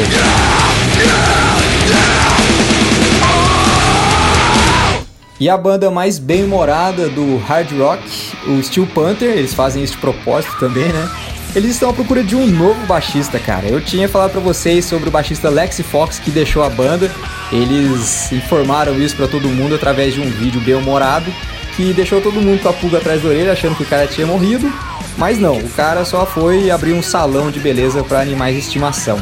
[5.38, 8.02] E a banda mais bem-humorada do hard rock,
[8.48, 11.10] o Steel Panther, eles fazem isso de propósito também, né?
[11.54, 13.68] Eles estão à procura de um novo baixista, cara.
[13.68, 17.12] Eu tinha falado pra vocês sobre o baixista Lexi Fox que deixou a banda.
[17.52, 21.30] Eles informaram isso pra todo mundo através de um vídeo bem-humorado
[21.76, 24.26] que deixou todo mundo com a pulga atrás da orelha achando que o cara tinha
[24.26, 24.72] morrido.
[25.18, 29.20] Mas não, o cara só foi abrir um salão de beleza para animais de estimação.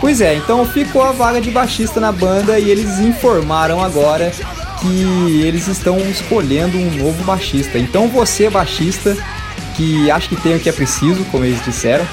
[0.00, 4.32] Pois é, então ficou a vaga de baixista na banda e eles informaram agora
[4.82, 7.78] que eles estão escolhendo um novo baixista.
[7.78, 9.16] Então você, baixista,
[9.76, 12.06] que acha que tem o que é preciso, como eles disseram,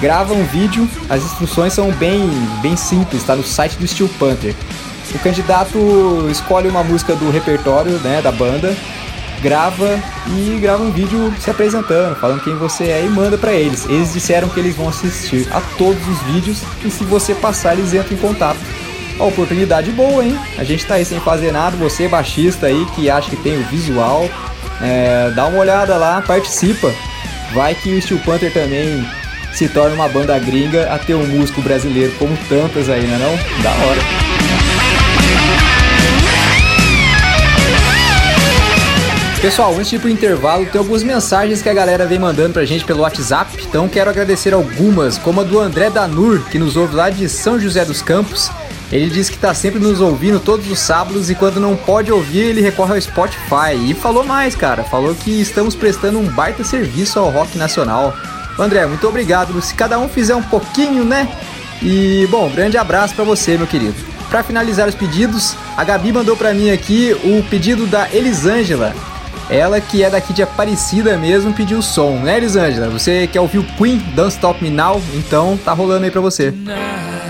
[0.00, 0.88] grava um vídeo.
[1.08, 2.28] As instruções são bem,
[2.62, 4.54] bem simples, está no site do Steel Panther.
[5.14, 8.74] O candidato escolhe uma música do repertório né, da banda,
[9.42, 13.84] grava e grava um vídeo se apresentando, falando quem você é e manda pra eles.
[13.86, 17.92] Eles disseram que eles vão assistir a todos os vídeos e se você passar eles
[17.92, 18.58] entram em contato.
[19.20, 20.34] Uma oportunidade boa, hein?
[20.56, 23.64] A gente tá aí sem fazer nada, você baixista aí que acha que tem o
[23.64, 24.26] visual,
[24.80, 26.90] é, dá uma olhada lá, participa.
[27.52, 29.06] Vai que o Steel Panther também
[29.52, 33.62] se torna uma banda gringa a ter um músico brasileiro como tantas aí, né não?
[33.62, 34.00] Da hora.
[39.42, 42.64] Pessoal, antes de ir pro intervalo, tem algumas mensagens que a galera vem mandando pra
[42.64, 46.94] gente pelo WhatsApp, então quero agradecer algumas, como a do André Danur, que nos ouve
[46.94, 48.50] lá de São José dos Campos.
[48.92, 52.40] Ele diz que tá sempre nos ouvindo todos os sábados e quando não pode ouvir,
[52.40, 53.74] ele recorre ao Spotify.
[53.86, 58.14] E falou mais, cara, falou que estamos prestando um baita serviço ao rock nacional.
[58.58, 59.60] André, muito obrigado.
[59.62, 61.28] Se cada um fizer um pouquinho, né?
[61.80, 63.94] E, bom, grande abraço pra você, meu querido.
[64.28, 68.92] Pra finalizar os pedidos, a Gabi mandou pra mim aqui o pedido da Elisângela.
[69.48, 72.88] Ela que é daqui de Aparecida mesmo pediu o som, né, Elisângela?
[72.90, 75.02] Você quer ouvir o Queen Don't Stop Me Now?
[75.14, 76.48] Então tá rolando aí pra você.
[76.48, 77.29] I'm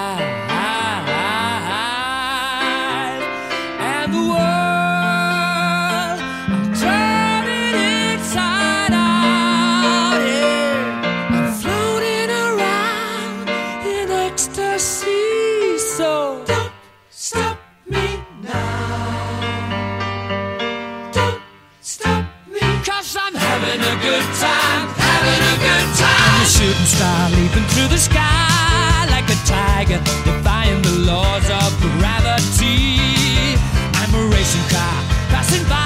[27.01, 33.57] Star leaping through the sky like a tiger, defying the laws of gravity.
[33.99, 34.97] I'm a racing car
[35.33, 35.80] passing by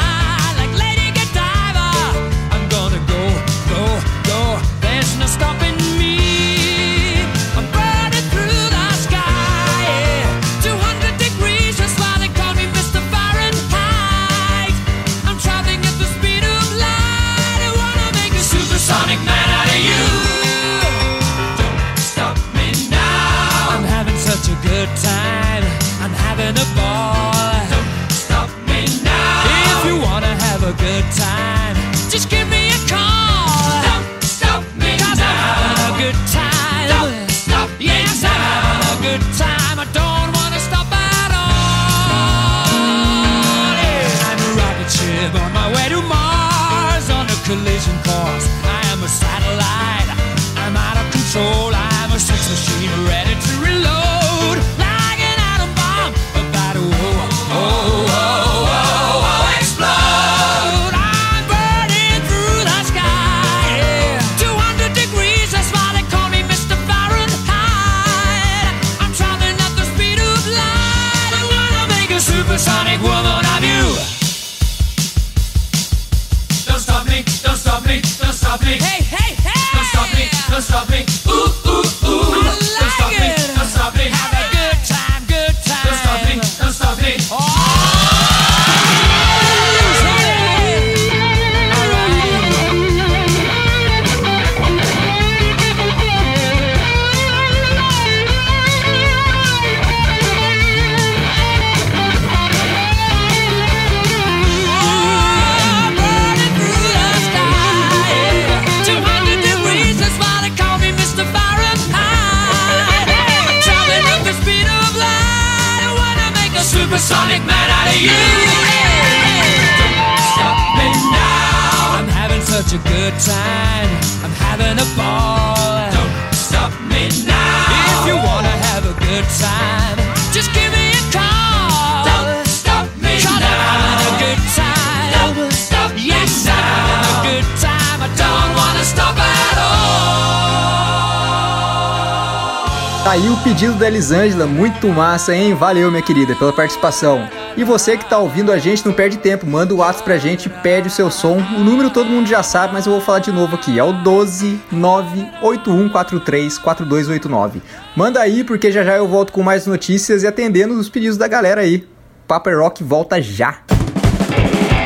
[144.06, 145.56] Elisângela, muito massa, hein?
[145.56, 147.28] Valeu, minha querida, pela participação.
[147.58, 150.47] E você que tá ouvindo a gente, não perde tempo, manda o WhatsApp pra gente,
[150.47, 151.38] pede o seu som.
[151.38, 153.80] O número todo mundo já sabe, mas eu vou falar de novo aqui.
[153.80, 157.64] É o 12 98143 4289.
[157.95, 161.28] Manda aí, porque já já eu volto com mais notícias e atendendo os pedidos da
[161.28, 161.88] galera aí.
[162.28, 163.58] Paper Rock volta já.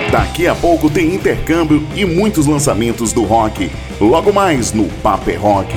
[0.10, 3.70] Daqui a pouco tem intercâmbio e muitos lançamentos do rock.
[4.00, 5.74] Logo mais no Paper Rock.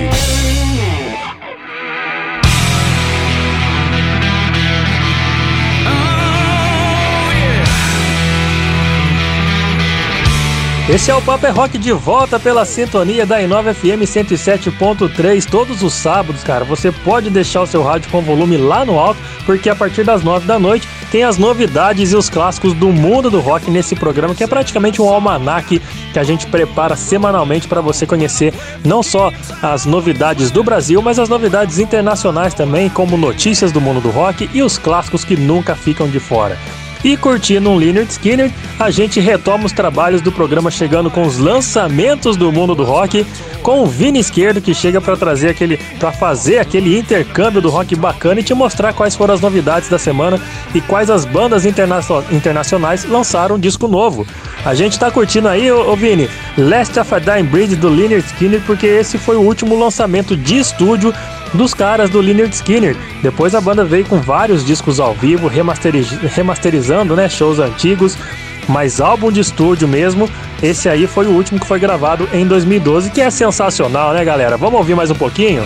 [10.89, 15.95] Esse é o Paper Rock de volta pela sintonia da Inova FM 107.3 todos os
[15.95, 16.65] sábados, cara.
[16.65, 20.25] Você pode deixar o seu rádio com volume lá no alto, porque a partir das
[20.25, 24.35] 9 da noite tem as novidades e os clássicos do mundo do rock nesse programa,
[24.35, 25.81] que é praticamente um almanaque
[26.13, 28.53] que a gente prepara semanalmente para você conhecer
[28.85, 34.01] não só as novidades do Brasil, mas as novidades internacionais também, como notícias do mundo
[34.01, 36.59] do rock e os clássicos que nunca ficam de fora.
[37.05, 41.37] E curtindo um Leonard Skinner, a gente retoma os trabalhos do programa chegando com os
[41.37, 43.27] lançamentos do mundo do rock,
[43.61, 47.95] com o Vini Esquerdo que chega para trazer aquele para fazer aquele intercâmbio do rock
[47.97, 50.41] bacana e te mostrar quais foram as novidades da semana
[50.75, 52.01] e quais as bandas interna
[52.31, 54.27] internacionais lançaram um disco novo.
[54.65, 58.25] A gente tá curtindo aí, ô, ô Vini, Last of a Dying Breed do Leonard
[58.27, 61.13] Skinner, porque esse foi o último lançamento de estúdio
[61.55, 62.97] dos caras do Leonard Skinner.
[63.23, 68.17] Depois a banda veio com vários discos ao vivo, remasteriz- remasterizando né, shows antigos,
[68.69, 70.29] mas álbum de estúdio mesmo.
[70.63, 74.57] Esse aí foi o último que foi gravado em 2012, que é sensacional, né, galera?
[74.57, 75.63] Vamos ouvir mais um pouquinho?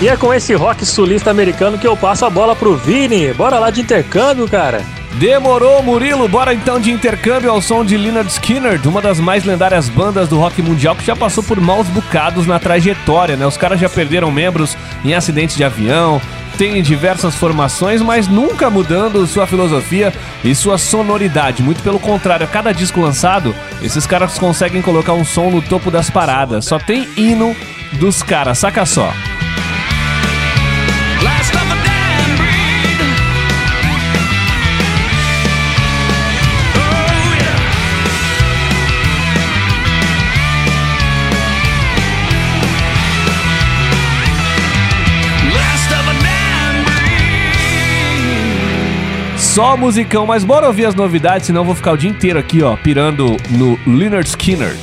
[0.00, 3.32] E é com esse rock sulista americano que eu passo a bola pro Vini.
[3.34, 4.80] Bora lá de intercâmbio, cara.
[5.14, 6.28] Demorou, Murilo.
[6.28, 10.38] Bora então de intercâmbio ao som de Leonard Skinner, uma das mais lendárias bandas do
[10.38, 13.44] rock mundial que já passou por maus bocados na trajetória, né?
[13.44, 16.22] Os caras já perderam membros em acidentes de avião,
[16.56, 20.12] tem diversas formações, mas nunca mudando sua filosofia
[20.44, 21.60] e sua sonoridade.
[21.60, 25.90] Muito pelo contrário, a cada disco lançado, esses caras conseguem colocar um som no topo
[25.90, 26.66] das paradas.
[26.66, 27.56] Só tem hino
[27.94, 29.12] dos caras, saca só.
[49.58, 52.76] Só musicão, mas bora ouvir as novidades, senão vou ficar o dia inteiro aqui, ó,
[52.76, 54.76] pirando no Leonard Skinner.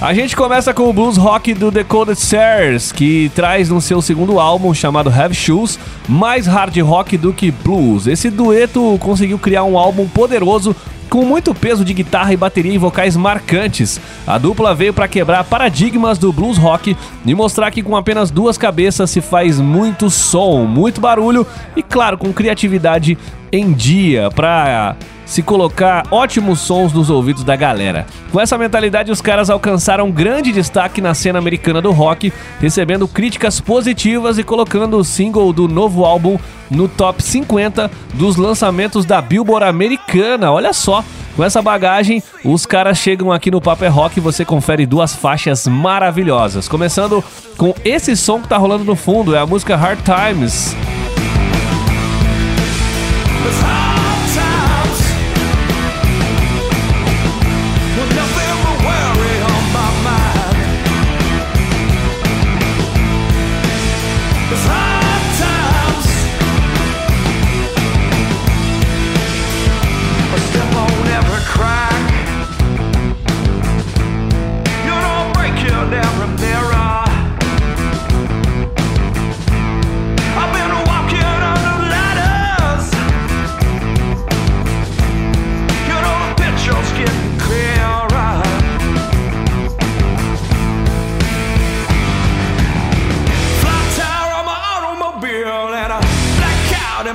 [0.00, 4.40] A gente começa com o blues rock do Decoded Stairs, que traz no seu segundo
[4.40, 5.78] álbum chamado Have Shoes
[6.08, 8.06] mais hard rock do que blues.
[8.06, 10.74] Esse dueto conseguiu criar um álbum poderoso
[11.10, 14.00] com muito peso de guitarra e bateria e vocais marcantes.
[14.26, 16.96] A dupla veio para quebrar paradigmas do blues rock
[17.26, 21.46] e mostrar que com apenas duas cabeças se faz muito som, muito barulho
[21.76, 23.18] e claro, com criatividade
[23.52, 24.96] em dia para
[25.30, 28.04] se colocar ótimos sons nos ouvidos da galera.
[28.32, 33.60] Com essa mentalidade, os caras alcançaram grande destaque na cena americana do rock, recebendo críticas
[33.60, 36.36] positivas e colocando o single do novo álbum
[36.68, 40.50] no top 50 dos lançamentos da Billboard americana.
[40.50, 41.04] Olha só,
[41.36, 45.64] com essa bagagem, os caras chegam aqui no Paper Rock e você confere duas faixas
[45.68, 46.66] maravilhosas.
[46.66, 47.22] Começando
[47.56, 50.74] com esse som que tá rolando no fundo, é a música hard times.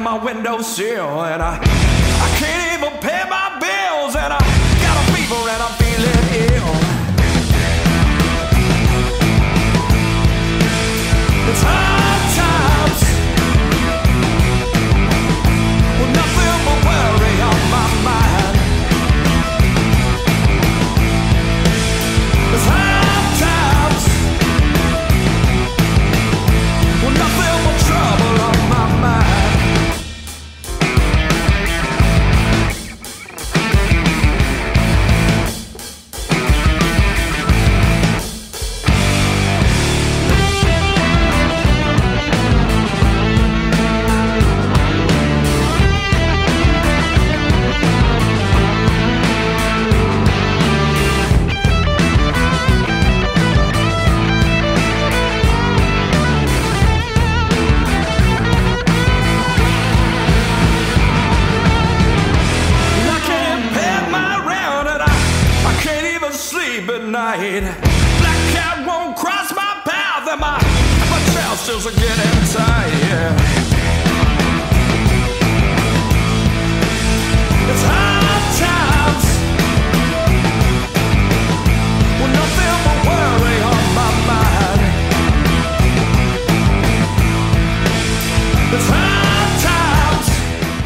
[0.06, 5.50] my windowsill, and I, I can't even pay my bills, and I got a fever
[5.50, 6.76] and I'm feeling ill.
[11.50, 11.85] It's high.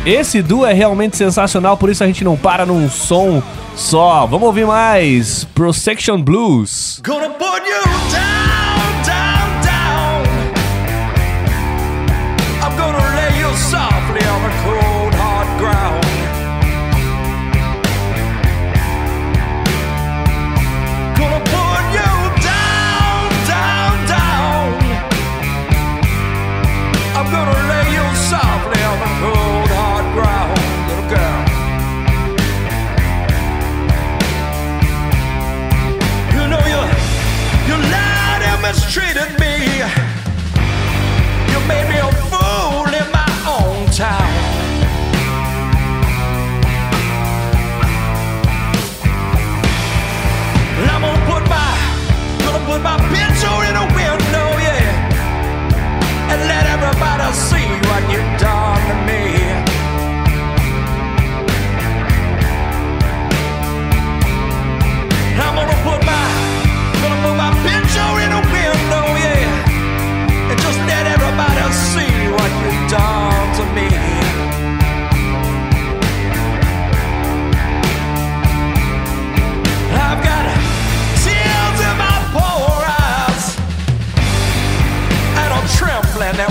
[0.10, 3.44] Esse duo é realmente sensacional, por isso a gente não para num som
[3.76, 4.26] só.
[4.26, 7.00] Vamos ouvir mais Prosection Blues.
[7.06, 8.49] Gonna put you down.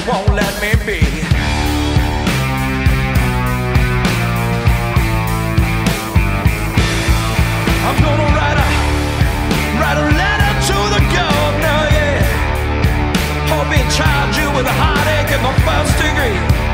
[0.08, 1.00] won't let me be.
[7.86, 8.68] I'm gonna write a
[9.78, 12.24] write a letter to the governor, yeah.
[13.52, 16.67] Hope he charge you with a heartache in the first degree.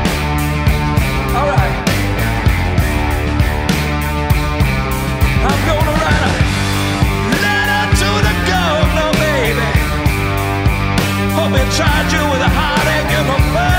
[11.77, 13.74] charge you with a heartache in my face.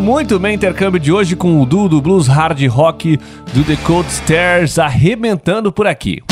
[0.00, 3.18] Muito bem o intercâmbio de hoje com o duo do blues hard rock
[3.52, 6.22] do The Cold Stairs arrebentando por aqui.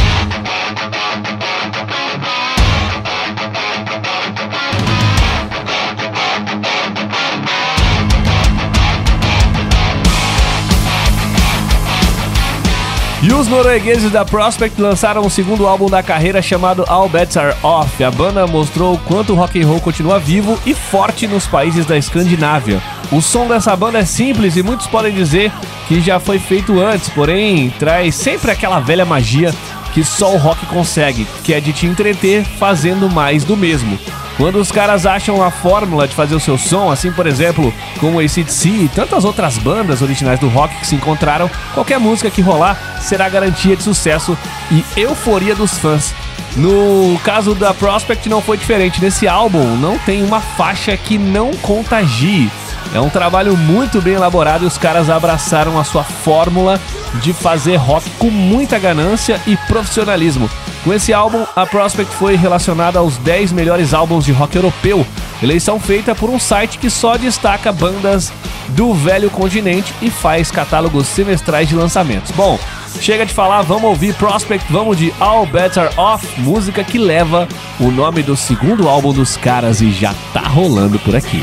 [13.23, 17.57] E os noruegueses da Prospect lançaram o segundo álbum da carreira chamado All Bets Are
[17.63, 18.03] Off.
[18.03, 21.87] A banda mostrou o quanto o rock and roll continua vivo e forte nos países
[21.87, 22.83] da Escandinávia.
[23.13, 25.53] O som dessa banda é simples e muitos podem dizer
[25.87, 29.55] que já foi feito antes, porém traz sempre aquela velha magia
[29.93, 33.99] que só o rock consegue, que é de te entreter fazendo mais do mesmo.
[34.39, 38.17] Quando os caras acham a fórmula de fazer o seu som, assim por exemplo, como
[38.17, 42.41] o ACDC e tantas outras bandas originais do rock que se encontraram, qualquer música que
[42.41, 44.39] rolar será garantia de sucesso
[44.71, 46.15] e euforia dos fãs.
[46.57, 51.51] No caso da Prospect não foi diferente, nesse álbum não tem uma faixa que não
[51.59, 52.51] contagie.
[52.95, 56.79] É um trabalho muito bem elaborado e os caras abraçaram a sua fórmula
[57.23, 60.49] de fazer rock com muita ganância e profissionalismo.
[60.85, 65.07] Com esse álbum, a Prospect foi relacionada aos 10 melhores álbuns de rock europeu,
[65.43, 68.33] eleição feita por um site que só destaca bandas
[68.69, 72.31] do velho continente e faz catálogos semestrais de lançamentos.
[72.33, 72.59] Bom,
[73.01, 77.49] chega de falar, vamos ouvir Prospect, vamos de All Bets Are Off, música que leva
[77.79, 81.41] o nome do segundo álbum dos caras e já tá rolando por aqui.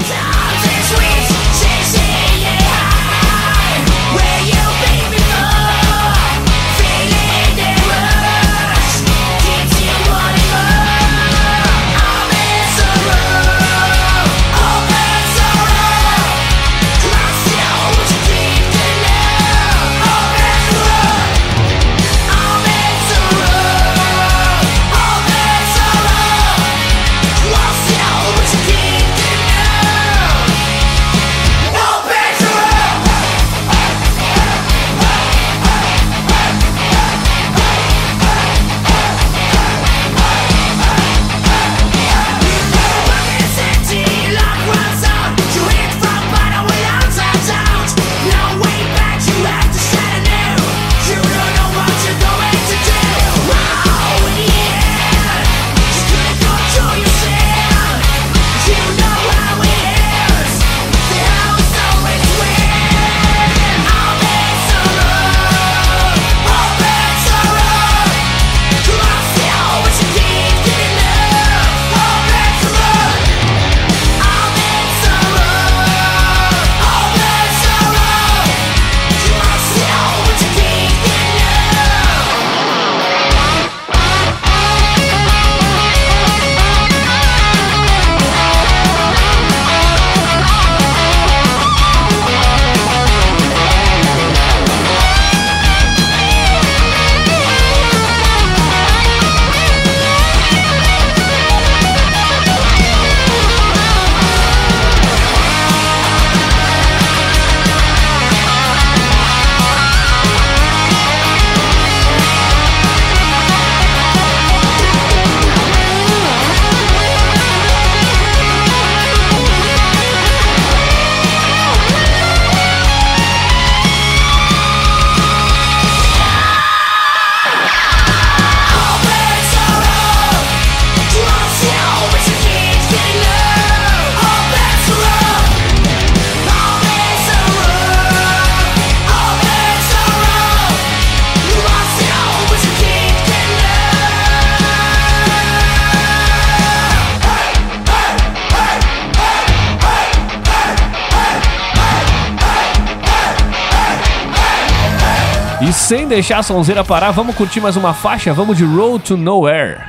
[156.19, 158.33] Deixar a sonzeira parar, vamos curtir mais uma faixa?
[158.33, 159.88] Vamos de Road to Nowhere.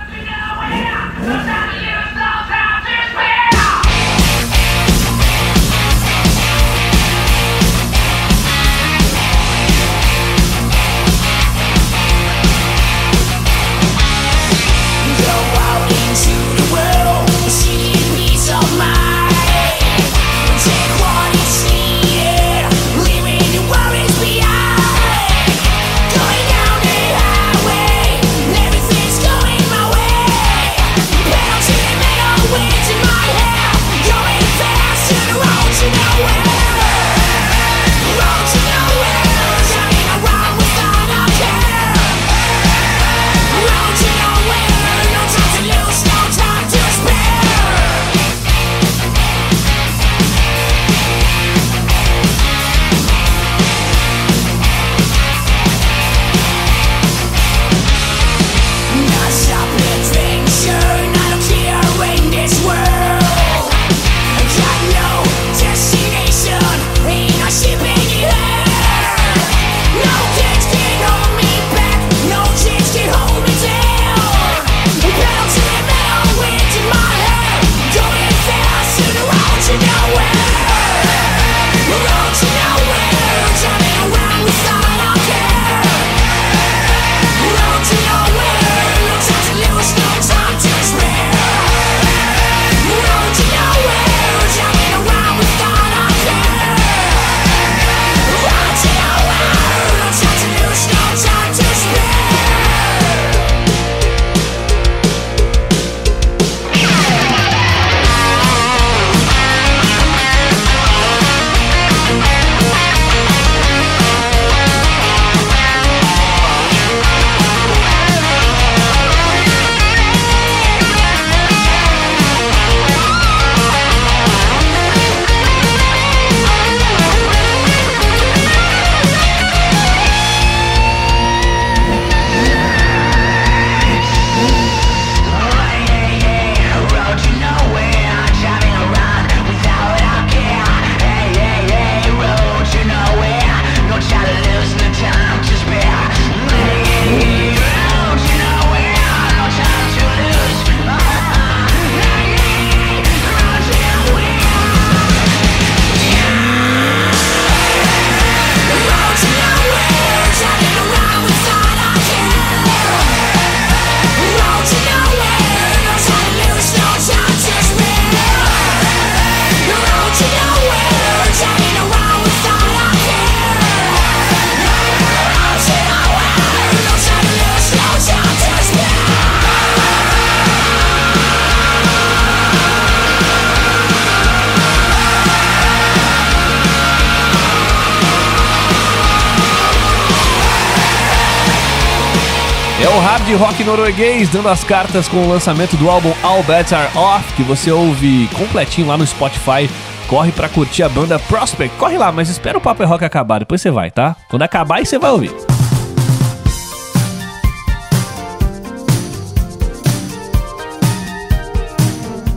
[193.90, 197.72] Norueguês dando as cartas com o lançamento do álbum All Bets Are Off, que você
[197.72, 199.68] ouve completinho lá no Spotify.
[200.06, 201.76] Corre pra curtir a banda Prospect.
[201.76, 204.14] Corre lá, mas espera o Paper Rock acabar, depois você vai, tá?
[204.28, 205.32] Quando acabar, você vai ouvir.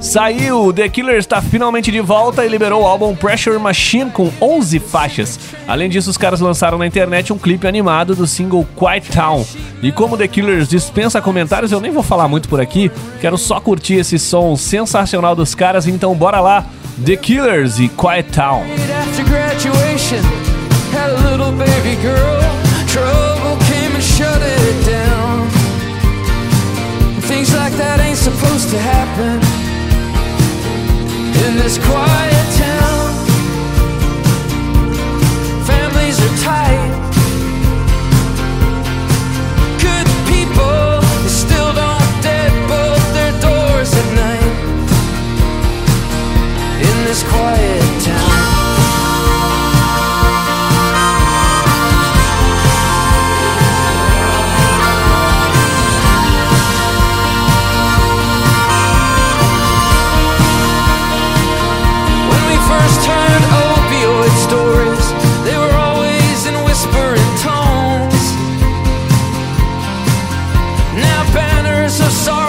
[0.01, 4.79] Saiu, The Killers está finalmente de volta e liberou o álbum Pressure Machine com 11
[4.79, 5.39] faixas.
[5.67, 9.45] Além disso, os caras lançaram na internet um clipe animado do single Quiet Town.
[9.81, 12.91] E como The Killers dispensa comentários, eu nem vou falar muito por aqui,
[13.21, 16.65] quero só curtir esse som sensacional dos caras, então bora lá,
[17.05, 18.63] The Killers e Quiet Town.
[28.23, 29.35] Supposed to happen
[31.45, 32.72] in this quiet town.
[36.13, 36.91] Are tight.
[39.81, 44.53] Good people still don't deadbolt their doors at night
[46.81, 48.52] in this quiet town.
[71.99, 72.42] Banners of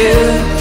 [0.00, 0.59] disappeared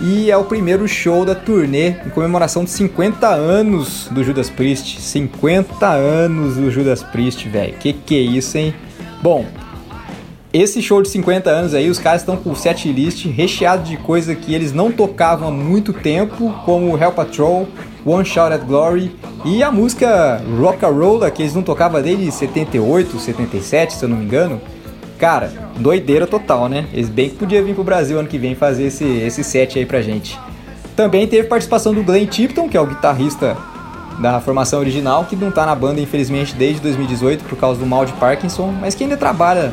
[0.02, 5.00] E é o primeiro show da turnê em comemoração de 50 anos do Judas Priest.
[5.00, 7.74] 50 anos do Judas Priest, velho.
[7.74, 8.74] Que que é isso, hein?
[9.22, 9.44] Bom,
[10.52, 13.96] esse show de 50 anos aí, os caras estão com o set list recheado de
[13.98, 17.68] coisa que eles não tocavam há muito tempo, como Hell Patrol,
[18.04, 19.14] One Shot at Glory
[19.44, 24.08] e a música Rock and Roll, que eles não tocavam desde 78, 77, se eu
[24.08, 24.60] não me engano.
[25.20, 26.86] Cara, doideira total, né?
[26.94, 29.84] Eles bem que podiam vir pro Brasil ano que vem fazer esse, esse set aí
[29.84, 30.38] pra gente.
[30.96, 33.54] Também teve participação do Glenn Tipton, que é o guitarrista
[34.18, 38.04] da formação original, que não tá na banda, infelizmente, desde 2018 por causa do mal
[38.06, 39.72] de Parkinson, mas que ainda trabalha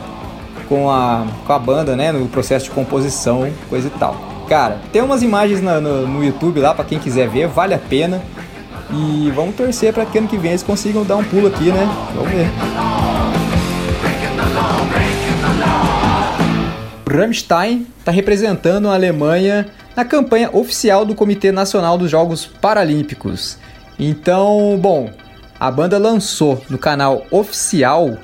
[0.67, 4.15] com a, com a banda, né, no processo de composição, coisa e tal.
[4.49, 7.77] Cara, tem umas imagens na- no, no YouTube lá pra quem quiser ver, vale a
[7.79, 8.21] pena.
[8.91, 11.87] E vamos torcer pra que ano que vem eles consigam dar um pulo aqui, né?
[12.15, 12.47] Vamos ver.
[17.07, 23.57] Rammstein está representando a Alemanha na campanha oficial do Comitê Nacional dos Jogos Paralímpicos.
[23.97, 25.09] Então, bom,
[25.59, 28.17] a banda lançou no canal oficial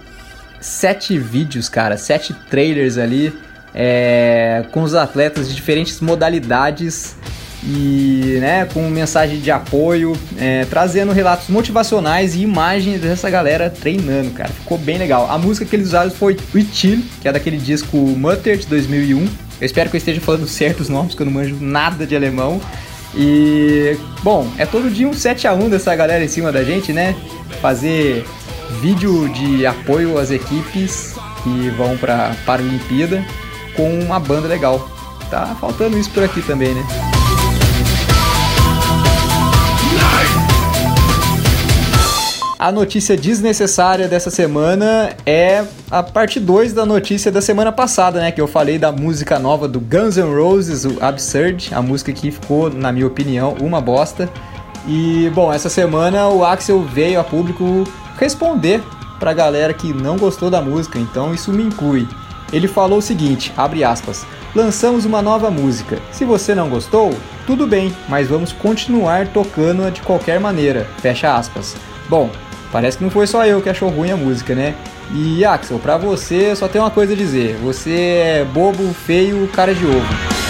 [0.60, 3.34] sete vídeos, cara, sete trailers ali
[3.74, 7.16] é, com os atletas de diferentes modalidades
[7.66, 14.32] e né, com mensagem de apoio, é, trazendo relatos motivacionais e imagens dessa galera treinando,
[14.32, 14.50] cara.
[14.50, 15.30] Ficou bem legal.
[15.30, 16.38] A música que eles usaram foi
[16.74, 19.20] Chill, que é daquele disco Mutter de 2001.
[19.20, 19.30] Eu
[19.62, 22.60] espero que eu esteja falando certo os nomes, que eu não manjo nada de alemão.
[23.16, 27.16] E, bom, é todo dia um 7x1 dessa galera em cima da gente, né?
[27.62, 28.26] Fazer
[28.82, 31.14] vídeo de apoio às equipes
[31.44, 33.24] que vão pra Paralimpíada
[33.76, 34.90] com uma banda legal.
[35.30, 37.23] Tá faltando isso por aqui também, né?
[42.64, 48.32] A notícia desnecessária dessa semana é a parte 2 da notícia da semana passada, né?
[48.32, 52.32] Que eu falei da música nova do Guns N' Roses, o Absurd, a música que
[52.32, 54.30] ficou, na minha opinião, uma bosta.
[54.88, 57.84] E, bom, essa semana o Axel veio a público
[58.18, 58.82] responder
[59.20, 62.08] pra galera que não gostou da música, então isso me inclui.
[62.54, 64.26] Ele falou o seguinte, abre aspas,
[64.56, 66.00] lançamos uma nova música.
[66.14, 67.14] Se você não gostou,
[67.46, 71.76] tudo bem, mas vamos continuar tocando-a de qualquer maneira, fecha aspas.
[72.10, 72.30] Bom,
[72.74, 74.74] parece que não foi só eu que achou ruim a música, né?
[75.14, 77.92] E Axel, pra você só tem uma coisa a dizer, você
[78.42, 80.43] é bobo, feio, cara de ovo.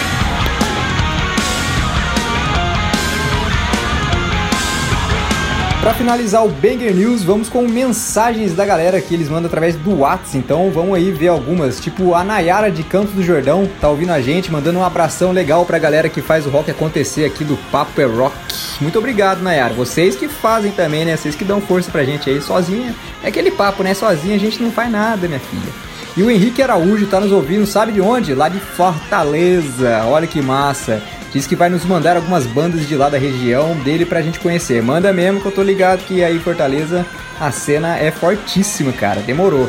[5.84, 9.98] Pra finalizar o Banger News, vamos com mensagens da galera que eles mandam através do
[9.98, 10.38] WhatsApp.
[10.38, 11.78] Então vamos aí ver algumas.
[11.78, 15.66] Tipo, a Nayara de Campos do Jordão tá ouvindo a gente, mandando um abração legal
[15.66, 18.34] pra galera que faz o rock acontecer aqui do Papo é Rock.
[18.80, 19.74] Muito obrigado, Nayara.
[19.74, 21.18] Vocês que fazem também, né?
[21.18, 22.40] Vocês que dão força pra gente aí.
[22.40, 23.92] Sozinha, é aquele papo, né?
[23.92, 25.70] Sozinha a gente não faz nada, minha filha.
[26.16, 28.34] E o Henrique Araújo tá nos ouvindo, sabe de onde?
[28.34, 30.04] Lá de Fortaleza.
[30.06, 31.02] Olha que massa.
[31.32, 34.80] Diz que vai nos mandar algumas bandas de lá da região dele pra gente conhecer.
[34.80, 37.04] Manda mesmo que eu tô ligado que aí Fortaleza
[37.40, 39.20] a cena é fortíssima, cara.
[39.22, 39.68] Demorou.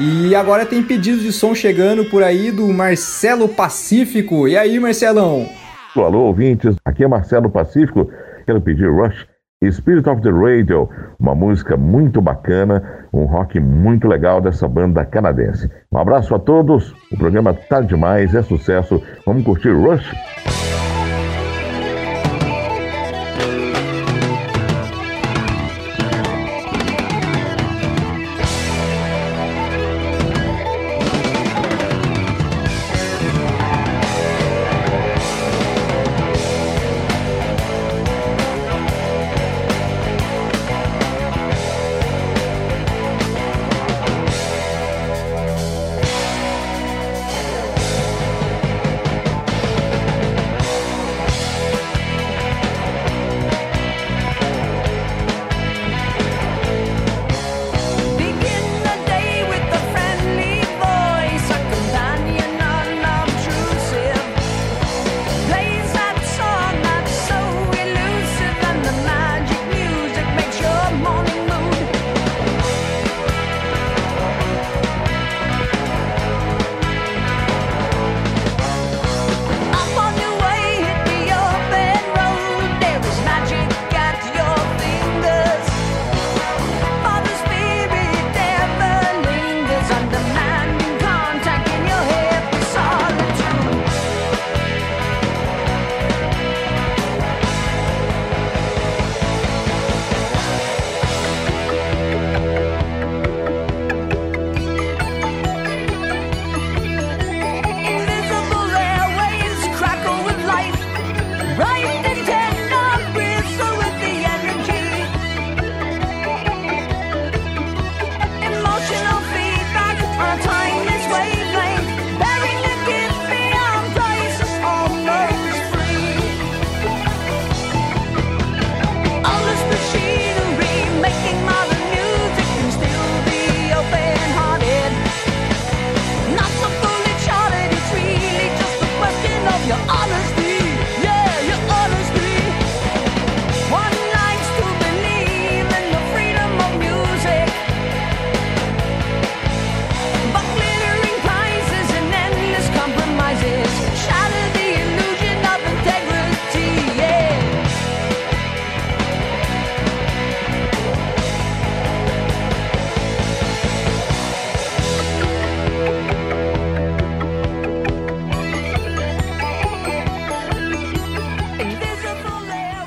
[0.00, 4.48] E agora tem pedidos de som chegando por aí do Marcelo Pacífico.
[4.48, 5.48] E aí, Marcelão?
[5.94, 8.10] Alô, ouvintes, aqui é Marcelo Pacífico.
[8.44, 9.24] Quero pedir Rush,
[9.70, 10.88] Spirit of the Radio,
[11.18, 12.82] uma música muito bacana,
[13.12, 15.70] um rock muito legal dessa banda canadense.
[15.92, 19.02] Um abraço a todos, o programa tá demais, é sucesso.
[19.26, 20.63] Vamos curtir Rush?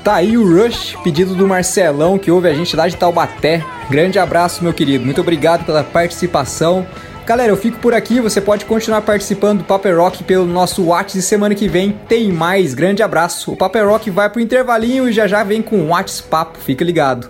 [0.08, 3.62] Tá aí o Rush, pedido do Marcelão, que ouve a gente lá de Taubaté.
[3.90, 5.04] Grande abraço, meu querido.
[5.04, 6.86] Muito obrigado pela participação.
[7.26, 8.18] Galera, eu fico por aqui.
[8.18, 12.32] Você pode continuar participando do Paper Rock pelo nosso WhatsApp e semana que vem tem
[12.32, 12.72] mais.
[12.72, 13.52] Grande abraço.
[13.52, 16.58] O Paper Rock vai pro intervalinho e já já vem com o WhatsApp.
[16.64, 17.28] Fica ligado.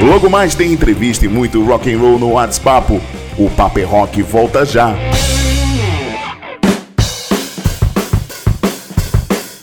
[0.00, 2.98] Logo mais tem entrevista e muito rock and roll no WhatsApp.
[3.36, 4.96] O Papo é Rock volta já.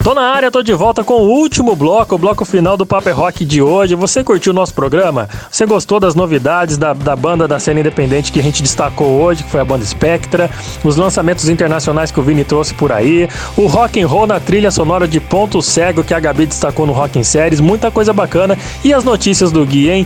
[0.04, 3.16] Tô na área, tô de volta com o último bloco, o bloco final do Paper
[3.16, 3.96] Rock de hoje.
[3.96, 5.30] Você curtiu o nosso programa?
[5.64, 9.46] Você gostou das novidades da, da banda da cena independente que a gente destacou hoje,
[9.46, 10.52] que foi a banda Spectra,
[10.84, 14.70] os lançamentos internacionais que o Vini trouxe por aí, o rock and roll na trilha
[14.72, 18.58] sonora de Ponto Cego que a Gabi destacou no Rock em Séries, muita coisa bacana
[18.84, 20.06] e as notícias do Gui, hein?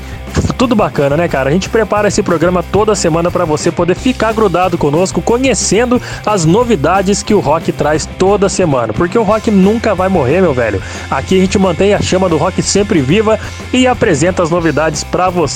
[0.60, 1.50] Tudo bacana, né, cara?
[1.50, 6.46] A gente prepara esse programa toda semana para você poder ficar grudado conosco, conhecendo as
[6.46, 10.82] novidades que o rock traz toda semana, porque o rock nunca vai morrer, meu velho.
[11.10, 13.40] Aqui a gente mantém a chama do rock sempre viva
[13.74, 15.47] e apresenta as novidades para você.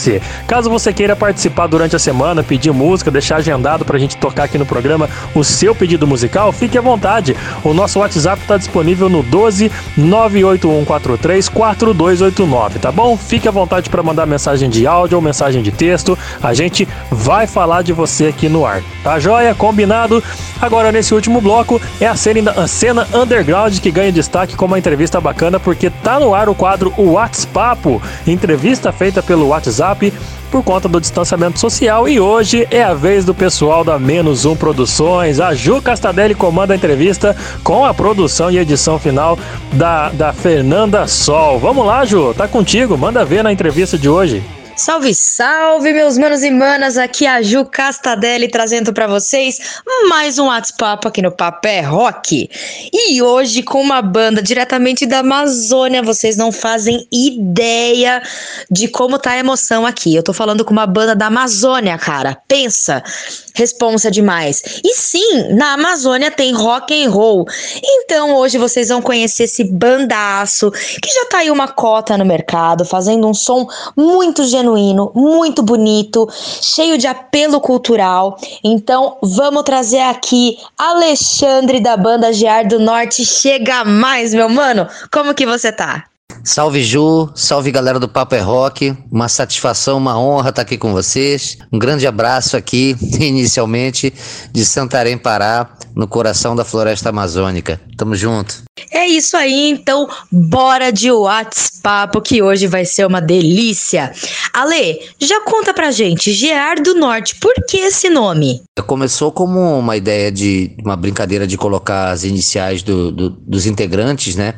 [0.48, 4.58] Caso você queira participar durante a semana, pedir música, deixar agendado pra gente tocar aqui
[4.58, 7.36] no programa o seu pedido musical, fique à vontade.
[7.64, 13.18] O nosso WhatsApp está disponível no 12 98143 4289, tá bom?
[13.18, 16.18] Fique à vontade para mandar mensagem de áudio ou mensagem de texto.
[16.42, 18.82] A gente vai falar de você aqui no ar.
[19.04, 19.54] Tá joia?
[19.56, 20.24] Combinado?
[20.62, 24.78] Agora, nesse último bloco, é a cena, a cena underground que ganha destaque com uma
[24.78, 29.81] entrevista bacana, porque tá no ar o quadro O WhatsApp, entrevista feita pelo WhatsApp
[30.52, 34.56] por conta do distanciamento social e hoje é a vez do pessoal da Menos Um
[34.56, 35.40] Produções.
[35.40, 39.40] A Ju Castadelli comanda a entrevista com a produção e edição final
[39.74, 41.58] da, da Fernanda Sol.
[41.58, 44.44] Vamos lá, Ju, tá contigo, manda ver na entrevista de hoje.
[44.82, 46.98] Salve, salve, meus manos e manas!
[46.98, 49.80] Aqui é a Ju Castadelli trazendo para vocês
[50.10, 52.50] mais um WhatsApp aqui no Papé Rock.
[52.92, 58.24] E hoje com uma banda diretamente da Amazônia, vocês não fazem ideia
[58.72, 60.16] de como tá a emoção aqui.
[60.16, 62.36] Eu tô falando com uma banda da Amazônia, cara.
[62.48, 63.04] Pensa,
[63.54, 64.62] responsa demais.
[64.84, 67.46] E sim, na Amazônia tem rock and roll.
[67.84, 72.86] Então hoje vocês vão conhecer esse bandaço que já tá aí uma cota no mercado,
[72.86, 76.28] fazendo um som muito genuíno, muito bonito,
[76.62, 78.38] cheio de apelo cultural.
[78.64, 83.26] Então vamos trazer aqui Alexandre da banda Gear do Norte.
[83.26, 84.88] Chega mais, meu mano.
[85.12, 86.11] Como que você tá?
[86.44, 90.92] Salve Ju, salve galera do Papo é Rock, uma satisfação, uma honra estar aqui com
[90.92, 91.58] vocês.
[91.72, 94.14] Um grande abraço aqui, inicialmente,
[94.52, 97.80] de Santarém, Pará, no coração da floresta amazônica.
[97.98, 98.64] Tamo junto.
[98.90, 104.12] É isso aí, então bora de WhatsApp, que hoje vai ser uma delícia.
[104.54, 108.62] Ale, já conta pra gente, Gear do Norte, por que esse nome?
[108.88, 114.36] Começou como uma ideia de uma brincadeira de colocar as iniciais do- do- dos integrantes,
[114.36, 114.56] né?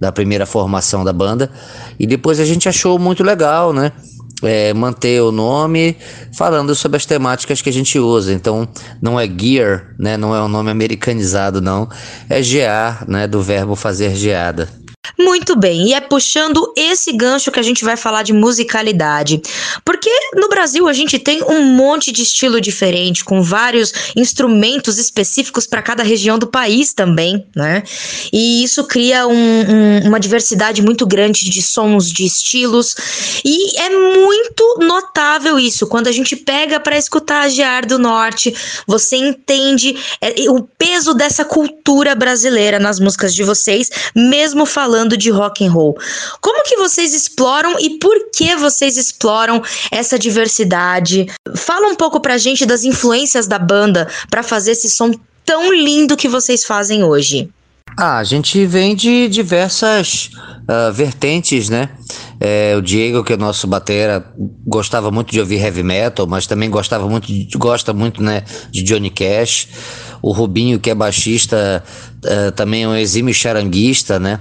[0.00, 1.50] Da primeira formação da banda.
[1.98, 3.92] E depois a gente achou muito legal, né?
[4.42, 5.96] é, manter o nome
[6.36, 8.32] falando sobre as temáticas que a gente usa.
[8.32, 8.68] Então,
[9.00, 10.16] não é gear, né?
[10.16, 11.88] Não é um nome americanizado, não.
[12.28, 13.26] É gear, né?
[13.26, 14.68] Do verbo fazer geada.
[15.18, 19.40] Muito bem, e é puxando esse gancho que a gente vai falar de musicalidade.
[19.84, 25.66] Porque no Brasil a gente tem um monte de estilo diferente, com vários instrumentos específicos
[25.66, 27.82] para cada região do país também, né?
[28.32, 32.94] E isso cria um- um- uma diversidade muito grande de sons, de estilos.
[33.44, 35.86] E é muito notável isso.
[35.86, 38.54] Quando a gente pega para escutar a Gear do Norte,
[38.86, 45.30] você entende é, o peso dessa cultura brasileira nas músicas de vocês, mesmo falando de
[45.30, 45.96] rock and roll.
[46.40, 51.26] Como que vocês exploram e por que vocês exploram essa diversidade?
[51.56, 55.12] Fala um pouco pra gente das influências da banda para fazer esse som
[55.44, 57.48] tão lindo que vocês fazem hoje.
[57.98, 60.30] Ah, a gente vem de diversas
[60.68, 61.88] ah, vertentes, né?
[62.38, 64.24] É, o Diego, que é nosso batera,
[64.66, 68.82] gostava muito de ouvir heavy metal, mas também gostava muito, de- gosta muito, né, de
[68.82, 69.68] Johnny Cash.
[70.22, 71.84] O Rubinho, que é baixista,
[72.24, 74.40] eh, também é um exímio charanguista, né?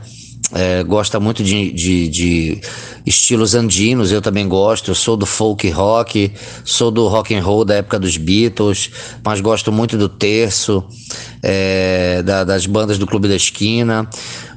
[0.52, 2.62] É, gosta muito de, de, de
[3.06, 4.90] estilos andinos, eu também gosto.
[4.92, 6.32] Eu sou do folk rock,
[6.66, 8.90] sou do rock and roll da época dos Beatles,
[9.24, 10.84] mas gosto muito do terço,
[11.44, 14.10] é, da- das bandas do Clube da Esquina.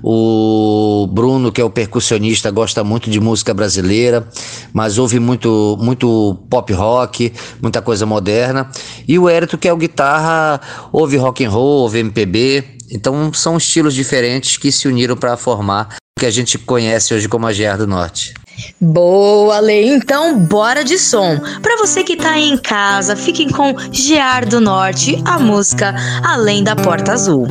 [0.02, 4.26] O Bruno, que é o percussionista, gosta muito de música brasileira,
[4.72, 8.68] mas ouve muito, muito pop rock, muita coisa moderna.
[9.06, 10.60] E o Hérito, que é o guitarra,
[10.92, 12.64] ouve rock and roll, ouve MPB.
[12.90, 17.28] Então são estilos diferentes que se uniram para formar o que a gente conhece hoje
[17.28, 18.34] como a GR do Norte.
[18.80, 19.82] Boa, Lê.
[19.82, 21.38] Então, bora de som.
[21.62, 26.62] Pra você que tá aí em casa, fiquem com Gear do Norte, a música Além
[26.62, 27.46] da Porta Azul.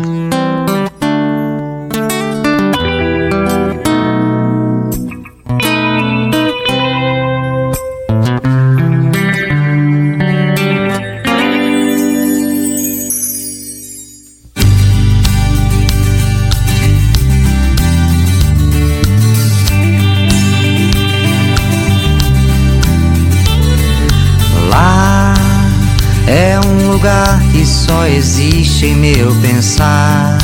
[28.86, 30.38] Em meu pensar.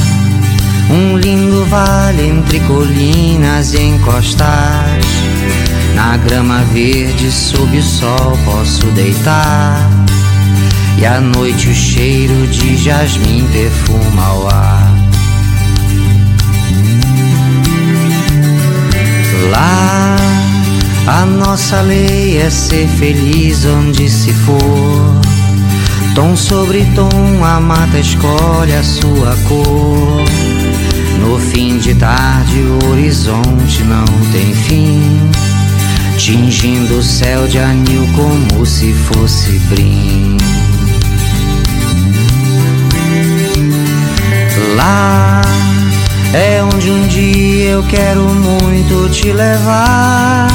[0.89, 5.05] Um lindo vale entre colinas e encostas.
[5.95, 9.89] Na grama verde sob o sol posso deitar.
[10.99, 14.93] E à noite o cheiro de jasmim perfuma o ar.
[19.51, 20.15] Lá,
[21.07, 25.16] a nossa lei é ser feliz onde se for.
[26.17, 30.25] Tom sobre tom, a mata escolhe a sua cor.
[31.19, 34.99] No fim de tarde, o horizonte não tem fim,
[36.17, 40.37] tingindo o céu de anil como se fosse brim.
[44.75, 45.43] Lá
[46.33, 50.47] é onde um dia eu quero muito te levar.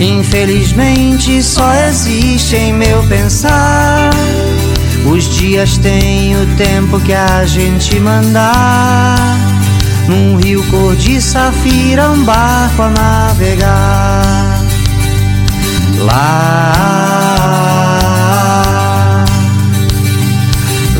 [0.00, 4.10] Infelizmente só existe em meu pensar.
[5.04, 9.38] Os dias têm o tempo que a gente mandar.
[10.08, 14.64] Num rio cor de safira, um barco a navegar.
[15.98, 16.74] Lá,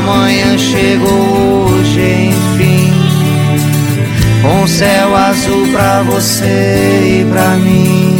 [0.00, 2.90] O amanhã chegou hoje, enfim.
[4.40, 8.16] Com céu azul pra você e pra mim.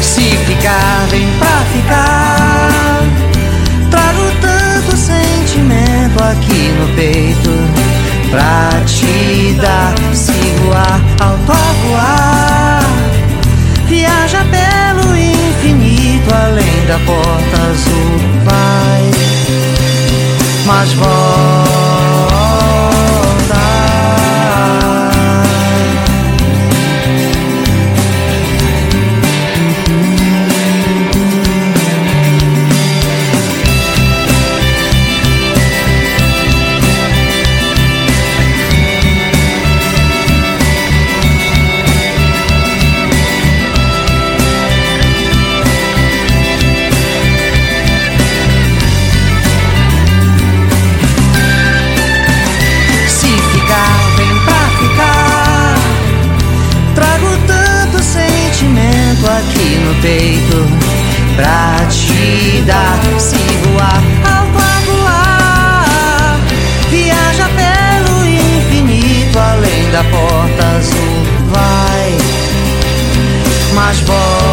[0.00, 3.02] Se ficar, vem pra ficar.
[3.90, 7.50] Trago tanto sentimento aqui no peito
[8.30, 9.94] pra te dar.
[10.14, 10.32] Se
[10.64, 11.71] voar, alto a
[16.32, 18.18] além da porta azul.
[18.44, 19.10] Vai,
[20.66, 21.81] mas volta.
[62.62, 62.98] Te dar.
[63.18, 66.40] Se voar, alto a voar.
[66.90, 71.22] Viaja pelo infinito, além da porta azul.
[71.50, 72.18] Vai,
[73.74, 74.51] mas volta.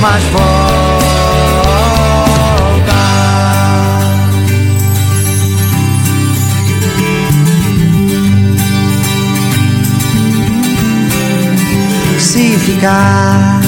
[0.00, 0.48] Mas volta.
[12.18, 13.60] Se ficar.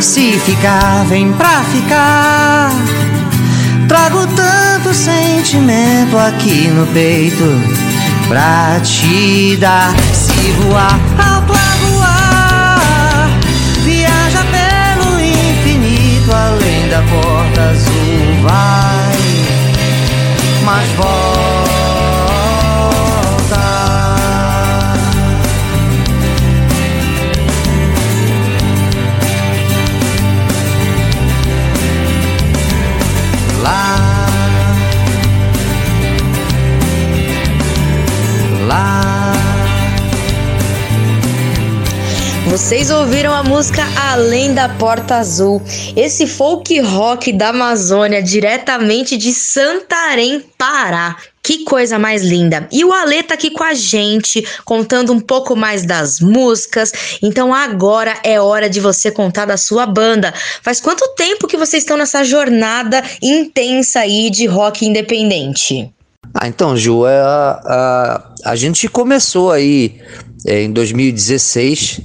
[0.00, 2.70] Se ficar, vem pra ficar.
[3.88, 4.47] Trago tanto
[5.48, 7.46] sentimento aqui no peito
[8.28, 9.94] pra te dar.
[10.12, 13.30] Se voar, alto a voar.
[13.82, 18.42] Viaja pelo infinito, além da porta azul.
[18.42, 19.16] Vai,
[20.64, 21.27] mas volta.
[42.48, 45.60] Vocês ouviram a música Além da Porta Azul,
[45.94, 51.16] esse folk rock da Amazônia, diretamente de Santarém, Pará.
[51.42, 52.66] Que coisa mais linda!
[52.72, 57.18] E o Ale tá aqui com a gente, contando um pouco mais das músicas.
[57.22, 60.32] Então agora é hora de você contar da sua banda.
[60.62, 65.92] Faz quanto tempo que vocês estão nessa jornada intensa aí de rock independente?
[66.34, 67.60] Ah, então, Ju, é, a,
[68.44, 70.00] a, a gente começou aí
[70.46, 72.00] é, em 2016,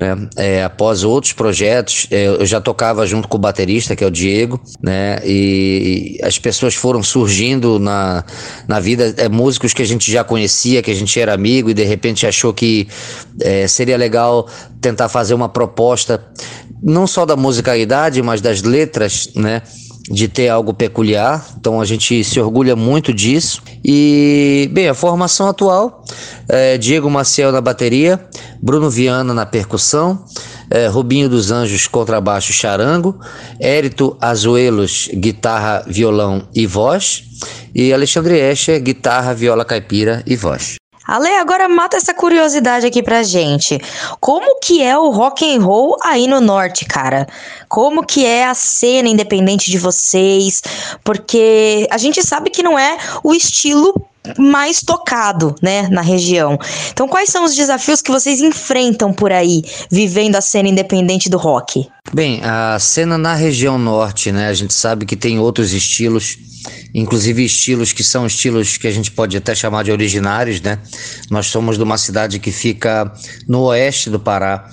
[0.00, 0.16] né?
[0.34, 4.10] É, após outros projetos, é, eu já tocava junto com o baterista, que é o
[4.10, 5.20] Diego, né?
[5.22, 8.24] E as pessoas foram surgindo na,
[8.66, 11.74] na vida, é, músicos que a gente já conhecia, que a gente era amigo e
[11.74, 12.88] de repente achou que
[13.42, 14.48] é, seria legal
[14.80, 16.24] tentar fazer uma proposta,
[16.82, 19.60] não só da musicalidade, mas das letras, né?
[20.08, 23.62] De ter algo peculiar, então a gente se orgulha muito disso.
[23.84, 26.04] E, bem, a formação atual:
[26.48, 28.24] é, Diego Maciel na bateria,
[28.62, 30.24] Bruno Viana na percussão,
[30.70, 33.18] é, Rubinho dos Anjos contrabaixo charango,
[33.58, 37.24] Érito Azuelos guitarra, violão e voz,
[37.74, 40.80] e Alexandre Escher guitarra, viola caipira e voz.
[41.10, 43.80] Ale, agora mata essa curiosidade aqui pra gente.
[44.20, 47.26] Como que é o rock and roll aí no norte, cara?
[47.70, 50.60] Como que é a cena independente de vocês?
[51.04, 53.94] Porque a gente sabe que não é o estilo
[54.36, 56.58] mais tocado, né, na região.
[56.90, 61.38] Então, quais são os desafios que vocês enfrentam por aí, vivendo a cena independente do
[61.38, 61.88] rock?
[62.12, 64.48] Bem, a cena na região norte, né?
[64.48, 66.36] A gente sabe que tem outros estilos,
[66.92, 70.80] inclusive estilos que são estilos que a gente pode até chamar de originários, né?
[71.30, 73.10] Nós somos de uma cidade que fica
[73.46, 74.68] no oeste do Pará,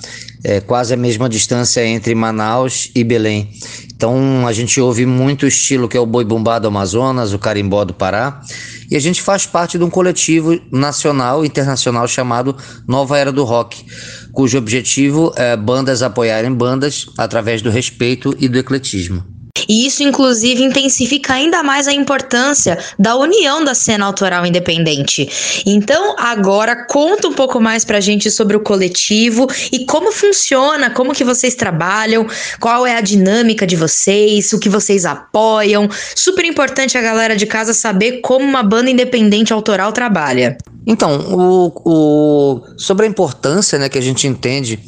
[0.47, 3.49] é quase a mesma distância entre Manaus e Belém.
[3.93, 7.39] Então a gente ouve muito o estilo que é o boi bumbá do Amazonas, o
[7.39, 8.41] carimbó do Pará,
[8.89, 12.55] e a gente faz parte de um coletivo nacional e internacional chamado
[12.87, 13.85] Nova Era do Rock,
[14.31, 19.36] cujo objetivo é bandas apoiarem bandas através do respeito e do ecletismo.
[19.67, 25.29] E isso, inclusive, intensifica ainda mais a importância da união da cena autoral independente.
[25.65, 31.13] Então, agora conta um pouco mais pra gente sobre o coletivo e como funciona, como
[31.13, 32.25] que vocês trabalham,
[32.59, 35.87] qual é a dinâmica de vocês, o que vocês apoiam.
[36.15, 40.57] Super importante a galera de casa saber como uma banda independente autoral trabalha.
[40.85, 44.79] Então, o, o- sobre a importância né, que a gente entende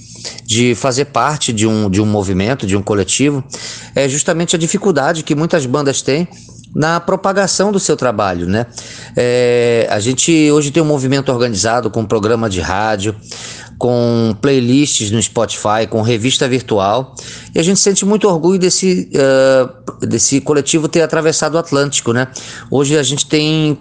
[0.46, 3.44] de fazer parte de um, de um movimento, de um coletivo,
[3.96, 6.28] é justamente a dificuldade que muitas bandas têm
[6.76, 8.68] na propagação do seu trabalho, né?
[9.16, 13.16] É, a gente hoje tem um movimento organizado com programa de rádio,
[13.80, 17.16] com playlists no Spotify, com revista virtual,
[17.56, 22.28] e a gente sente muito orgulho desse, eh, desse coletivo ter atravessado o Atlântico, né?
[22.70, 23.80] Hoje a gente tem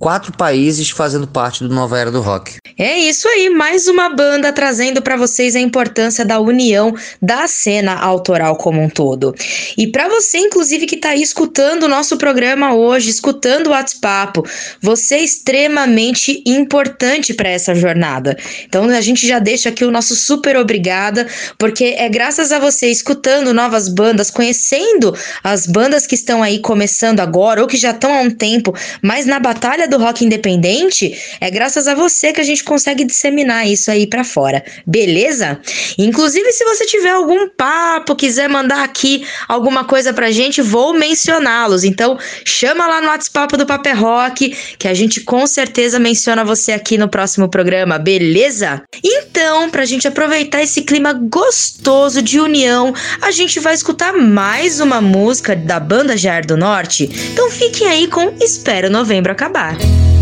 [0.00, 2.56] quatro países fazendo parte do Nova Era do Rock.
[2.78, 7.94] É isso aí, mais uma banda trazendo pra vocês a importância da união da cena
[7.94, 9.34] autoral como um todo.
[9.76, 14.40] E pra você, inclusive, que tá aí escutando o nosso programa hoje, escutando o WhatsApp,
[14.80, 18.38] você é extremamente importante pra essa jornada.
[18.64, 21.28] Então a gente já deixa aqui o nosso super obrigada,
[21.58, 25.14] porque é graças a você escutando novas bandas, conhecendo
[25.44, 29.26] as bandas que estão aí começando agora ou que já estão há um tempo, mas
[29.26, 33.90] na batalha do rock independente, é graças a você que a gente consegue disseminar isso
[33.90, 34.64] aí pra fora.
[34.86, 35.60] Beleza?
[35.98, 41.84] Inclusive, se você tiver algum papo, quiser mandar aqui alguma coisa pra gente, vou mencioná-los.
[41.84, 46.72] Então, chama lá no WhatsApp do Paper Rock, que a gente com certeza menciona você
[46.72, 48.82] aqui no próximo programa, beleza?
[49.04, 55.00] Então, pra gente aproveitar esse clima gostoso de união, a gente vai escutar mais uma
[55.00, 57.10] música da banda Jair do Norte.
[57.32, 59.76] Então fiquem aí com Espero Novembro Acabar.
[59.80, 60.19] Outra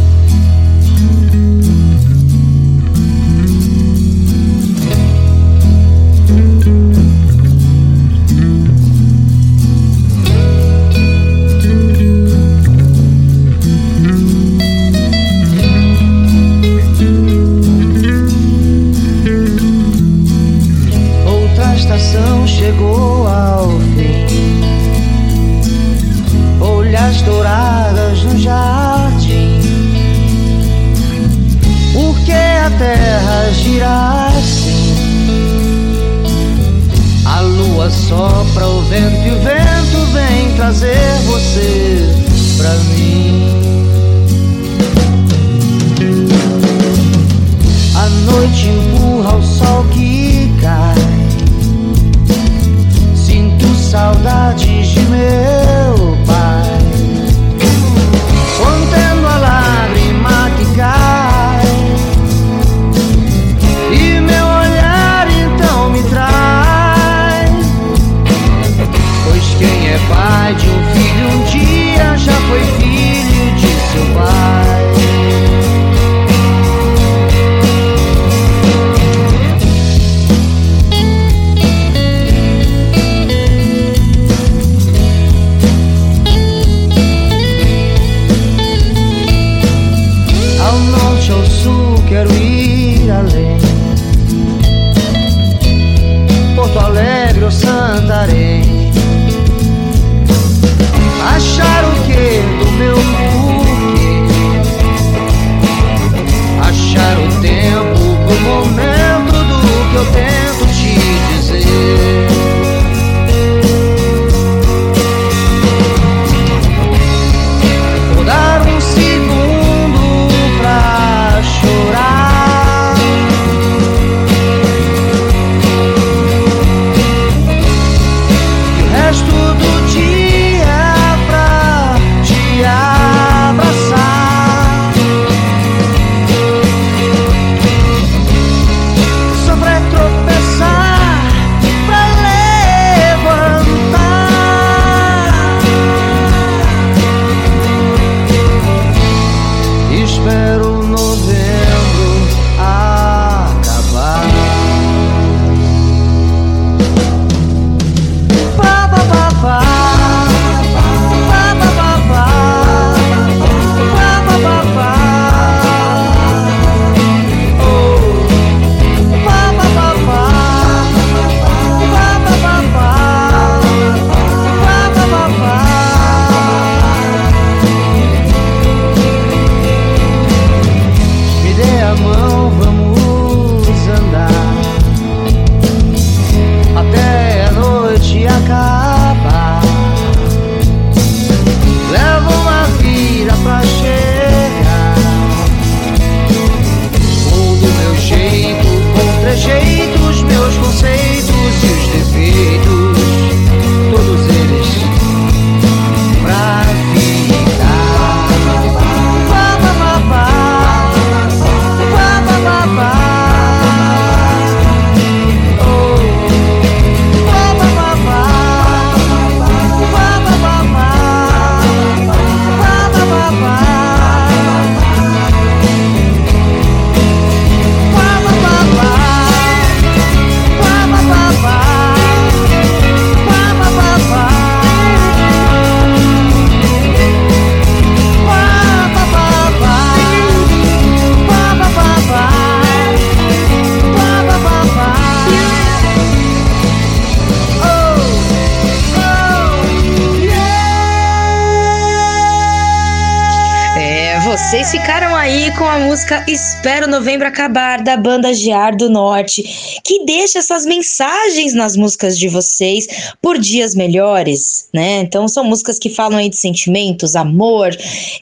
[258.76, 259.42] Do Norte,
[259.84, 262.86] que deixa essas mensagens nas músicas de vocês
[263.20, 265.00] por dias melhores, né?
[265.00, 267.70] Então são músicas que falam aí de sentimentos, amor,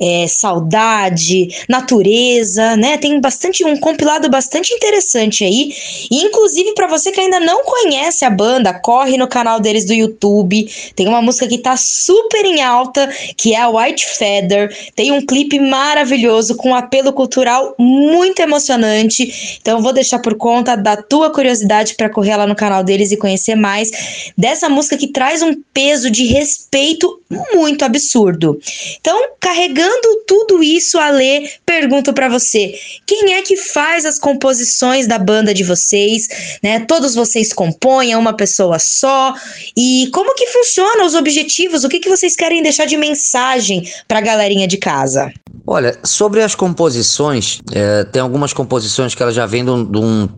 [0.01, 2.97] é, saudade, natureza, né?
[2.99, 5.73] Tem bastante, um compilado bastante interessante aí.
[6.11, 9.93] E inclusive para você que ainda não conhece a banda, corre no canal deles do
[9.93, 10.69] YouTube.
[10.95, 14.75] Tem uma música que tá super em alta, que é a White Feather.
[14.95, 19.59] Tem um clipe maravilhoso com um apelo cultural muito emocionante.
[19.61, 23.11] Então eu vou deixar por conta da tua curiosidade para correr lá no canal deles
[23.11, 27.21] e conhecer mais dessa música que traz um peso de respeito
[27.55, 28.59] muito absurdo.
[29.01, 32.75] Então, carregando tudo isso, Ale, pergunto para você,
[33.07, 36.29] quem é que faz as composições da banda de vocês,
[36.63, 36.81] né?
[36.81, 39.35] Todos vocês compõem, é uma pessoa só.
[39.77, 41.85] E como que funciona os objetivos?
[41.85, 45.33] O que que vocês querem deixar de mensagem para a galerinha de casa?
[45.67, 50.29] Olha, sobre as composições, é, tem algumas composições que elas já vêm de um,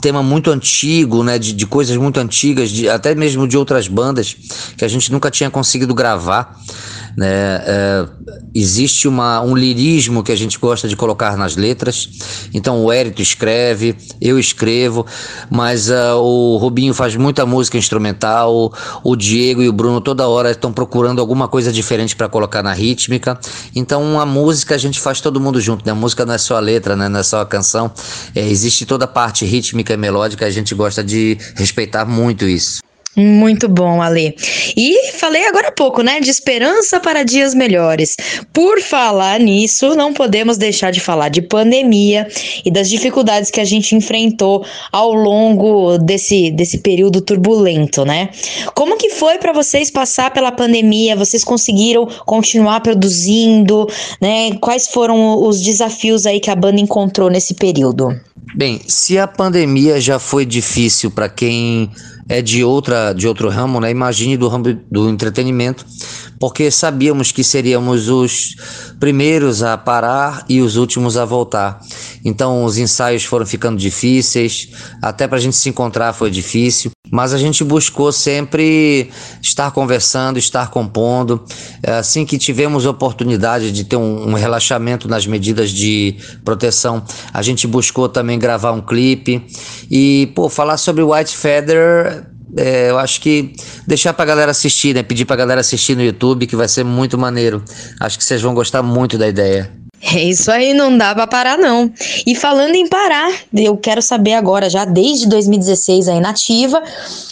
[0.00, 1.38] tema muito antigo, né?
[1.38, 4.36] De, de coisas muito antigas, de- até mesmo de outras bandas
[4.76, 6.58] que a gente nunca tinha conseguido gravar.
[7.16, 7.62] Né?
[7.64, 8.06] É,
[8.54, 12.08] existe uma, um lirismo que a gente gosta de colocar nas letras.
[12.52, 15.06] Então o Érito escreve, eu escrevo,
[15.50, 18.72] mas ah, o Rubinho faz muita música instrumental,
[19.02, 22.72] o Diego e o Bruno toda hora estão procurando alguma coisa diferente para colocar na
[22.72, 23.38] rítmica.
[23.74, 25.92] Então a música a gente faz todo mundo junto, né?
[25.92, 27.08] A música não é só a letra, né?
[27.08, 27.90] não é só a canção.
[28.34, 32.85] É, existe toda a parte rítmica e melódica, a gente gosta de respeitar muito isso.
[33.16, 34.36] Muito bom, Ale.
[34.76, 36.20] E falei agora há pouco, né?
[36.20, 38.14] De esperança para dias melhores.
[38.52, 42.28] Por falar nisso, não podemos deixar de falar de pandemia
[42.62, 48.28] e das dificuldades que a gente enfrentou ao longo desse, desse período turbulento, né?
[48.74, 51.16] Como que foi para vocês passar pela pandemia?
[51.16, 53.86] Vocês conseguiram continuar produzindo,
[54.20, 54.52] né?
[54.60, 58.20] Quais foram os desafios aí que a banda encontrou nesse período?
[58.54, 61.90] Bem, se a pandemia já foi difícil para quem
[62.28, 63.90] é de outra de outro ramo, né?
[63.90, 65.84] Imagine do ramo do entretenimento,
[66.38, 68.56] porque sabíamos que seríamos os
[68.98, 71.80] primeiros a parar e os últimos a voltar.
[72.24, 74.68] Então os ensaios foram ficando difíceis,
[75.02, 79.10] até para a gente se encontrar foi difícil, mas a gente buscou sempre
[79.40, 81.44] estar conversando, estar compondo.
[81.86, 87.02] Assim que tivemos oportunidade de ter um, um relaxamento nas medidas de proteção,
[87.32, 89.44] a gente buscou também gravar um clipe
[89.90, 93.54] e pô, falar sobre White Feather é, eu acho que
[93.86, 95.02] deixar pra galera assistir, né?
[95.02, 97.64] Pedir pra galera assistir no YouTube, que vai ser muito maneiro.
[98.00, 99.85] Acho que vocês vão gostar muito da ideia.
[100.02, 101.90] É isso aí, não dá pra parar não.
[102.26, 106.82] E falando em parar, eu quero saber agora, já desde 2016 aí nativa,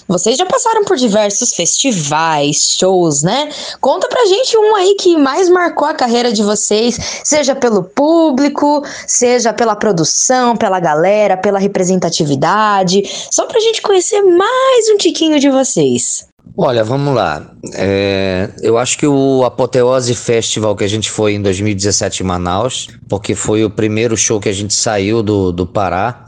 [0.08, 3.48] vocês já passaram por diversos festivais, shows, né?
[3.80, 8.82] Conta pra gente um aí que mais marcou a carreira de vocês, seja pelo público,
[9.06, 15.50] seja pela produção, pela galera, pela representatividade, só pra gente conhecer mais um tiquinho de
[15.50, 16.26] vocês.
[16.56, 17.50] Olha, vamos lá.
[17.74, 22.88] É, eu acho que o Apoteose Festival que a gente foi em 2017 em Manaus,
[23.08, 26.26] porque foi o primeiro show que a gente saiu do, do Pará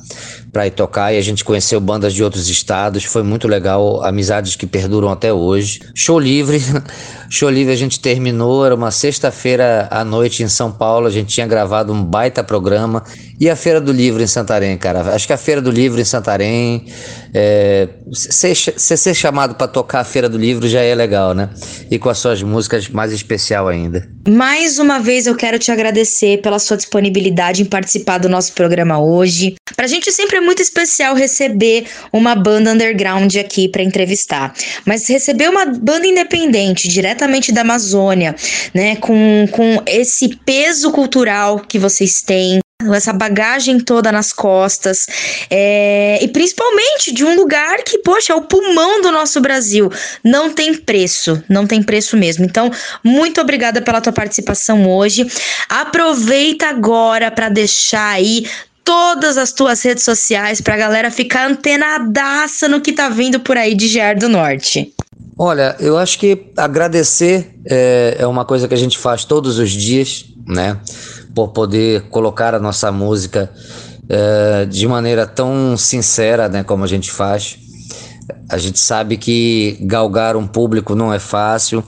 [0.56, 4.56] para ir tocar e a gente conheceu bandas de outros estados, foi muito legal, amizades
[4.56, 5.80] que perduram até hoje.
[5.94, 6.58] Show livre,
[7.28, 11.28] show livre a gente terminou, era uma sexta-feira à noite em São Paulo, a gente
[11.28, 13.04] tinha gravado um baita programa.
[13.38, 15.14] E a Feira do Livro em Santarém, cara?
[15.14, 16.86] Acho que a Feira do Livro em Santarém,
[17.34, 21.50] é, ser, ser, chamado para tocar a Feira do Livro já é legal, né?
[21.90, 24.08] E com as suas músicas mais especial ainda.
[24.26, 28.98] Mais uma vez eu quero te agradecer pela sua disponibilidade em participar do nosso programa
[28.98, 29.56] hoje.
[29.76, 34.54] Pra gente sempre é muito especial receber uma banda underground aqui para entrevistar,
[34.84, 38.34] mas receber uma banda independente, diretamente da Amazônia,
[38.72, 42.60] né, com, com esse peso cultural que vocês têm,
[42.94, 45.06] essa bagagem toda nas costas,
[45.50, 49.90] é, e principalmente de um lugar que, poxa, é o pulmão do nosso Brasil.
[50.22, 52.44] Não tem preço, não tem preço mesmo.
[52.44, 52.70] Então,
[53.02, 55.26] muito obrigada pela tua participação hoje.
[55.70, 58.46] Aproveita agora para deixar aí
[58.86, 63.74] todas as tuas redes sociais pra galera ficar antenadaça no que tá vindo por aí
[63.74, 64.94] de GR do Norte.
[65.36, 69.70] Olha, eu acho que agradecer é, é uma coisa que a gente faz todos os
[69.70, 70.78] dias, né?
[71.34, 73.50] Por poder colocar a nossa música
[74.08, 76.62] é, de maneira tão sincera, né?
[76.62, 77.58] Como a gente faz.
[78.48, 81.82] A gente sabe que galgar um público não é fácil,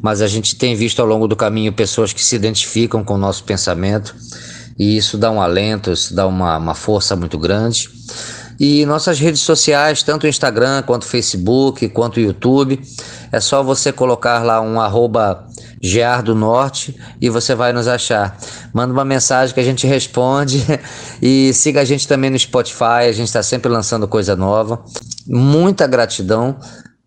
[0.00, 3.18] mas a gente tem visto ao longo do caminho pessoas que se identificam com o
[3.18, 4.16] nosso pensamento
[4.78, 7.90] e isso dá um alento, isso dá uma, uma força muito grande.
[8.60, 12.80] E nossas redes sociais, tanto o Instagram, quanto o Facebook, quanto o YouTube,
[13.30, 15.46] é só você colocar lá um arroba
[15.80, 18.36] Gear Norte e você vai nos achar.
[18.72, 20.64] Manda uma mensagem que a gente responde
[21.22, 24.82] e siga a gente também no Spotify, a gente está sempre lançando coisa nova.
[25.24, 26.56] Muita gratidão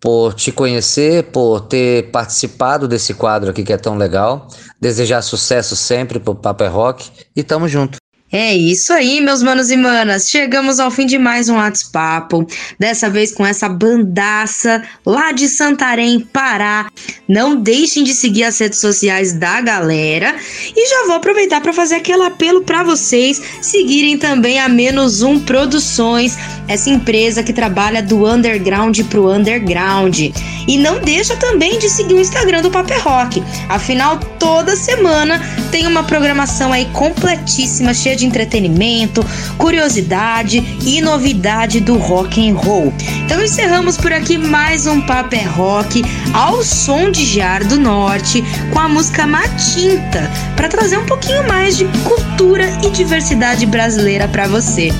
[0.02, 4.48] por te conhecer, por ter participado desse quadro aqui que é tão legal.
[4.80, 8.01] Desejar sucesso sempre pro Paper Rock e tamo junto.
[8.34, 10.30] É isso aí, meus manos e manas.
[10.30, 12.34] Chegamos ao fim de mais um WhatsApp.
[12.78, 16.90] Dessa vez com essa bandaça lá de Santarém, Pará.
[17.28, 20.34] Não deixem de seguir as redes sociais da galera.
[20.74, 25.38] E já vou aproveitar para fazer aquele apelo para vocês seguirem também a Menos Um
[25.38, 26.34] Produções,
[26.66, 30.18] essa empresa que trabalha do underground pro underground.
[30.66, 33.42] E não deixa também de seguir o Instagram do Paper Rock.
[33.68, 35.38] Afinal, toda semana
[35.70, 39.24] tem uma programação aí completíssima, cheia de entretenimento,
[39.58, 42.92] curiosidade e novidade do rock and roll.
[43.24, 48.42] Então encerramos por aqui mais um Paper Rock ao som de Jar do Norte
[48.72, 54.46] com a música Matinta para trazer um pouquinho mais de cultura e diversidade brasileira para
[54.46, 54.90] você.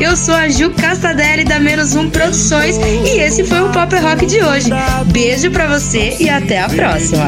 [0.00, 4.26] Eu sou a Ju Castadelli da Menos Um Produções e esse foi o Pop Rock
[4.26, 4.68] de hoje.
[5.06, 7.26] Beijo pra você e até a próxima.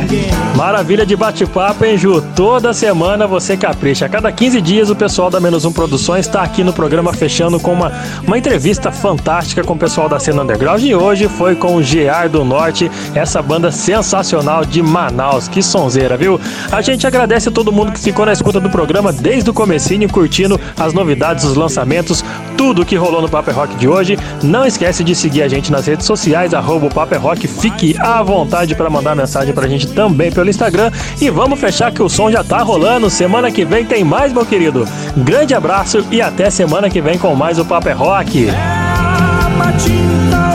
[0.57, 2.21] Maravilha de bate-papo, hein, Ju?
[2.35, 4.07] Toda semana você capricha.
[4.07, 7.61] A cada 15 dias o pessoal da Menos Um Produções está aqui no programa fechando
[7.61, 7.93] com uma,
[8.27, 12.29] uma entrevista fantástica com o pessoal da cena underground e hoje foi com o GR
[12.31, 15.47] do Norte, essa banda sensacional de Manaus.
[15.47, 16.41] Que sonzeira, viu?
[16.73, 20.09] A gente agradece a todo mundo que ficou na escuta do programa desde o comecinho,
[20.09, 22.25] curtindo as novidades, os lançamentos,
[22.57, 24.19] tudo que rolou no Paper Rock de hoje.
[24.43, 27.47] Não esquece de seguir a gente nas redes sociais, arroba o Paper Rock.
[27.47, 30.91] Fique à vontade para mandar mensagem pra gente também pelo Instagram.
[31.21, 33.11] E vamos fechar que o som já tá rolando.
[33.11, 34.87] Semana que vem tem mais, meu querido.
[35.17, 38.49] Grande abraço e até semana que vem com mais o Paper Rock.
[39.57, 40.46] Matinta,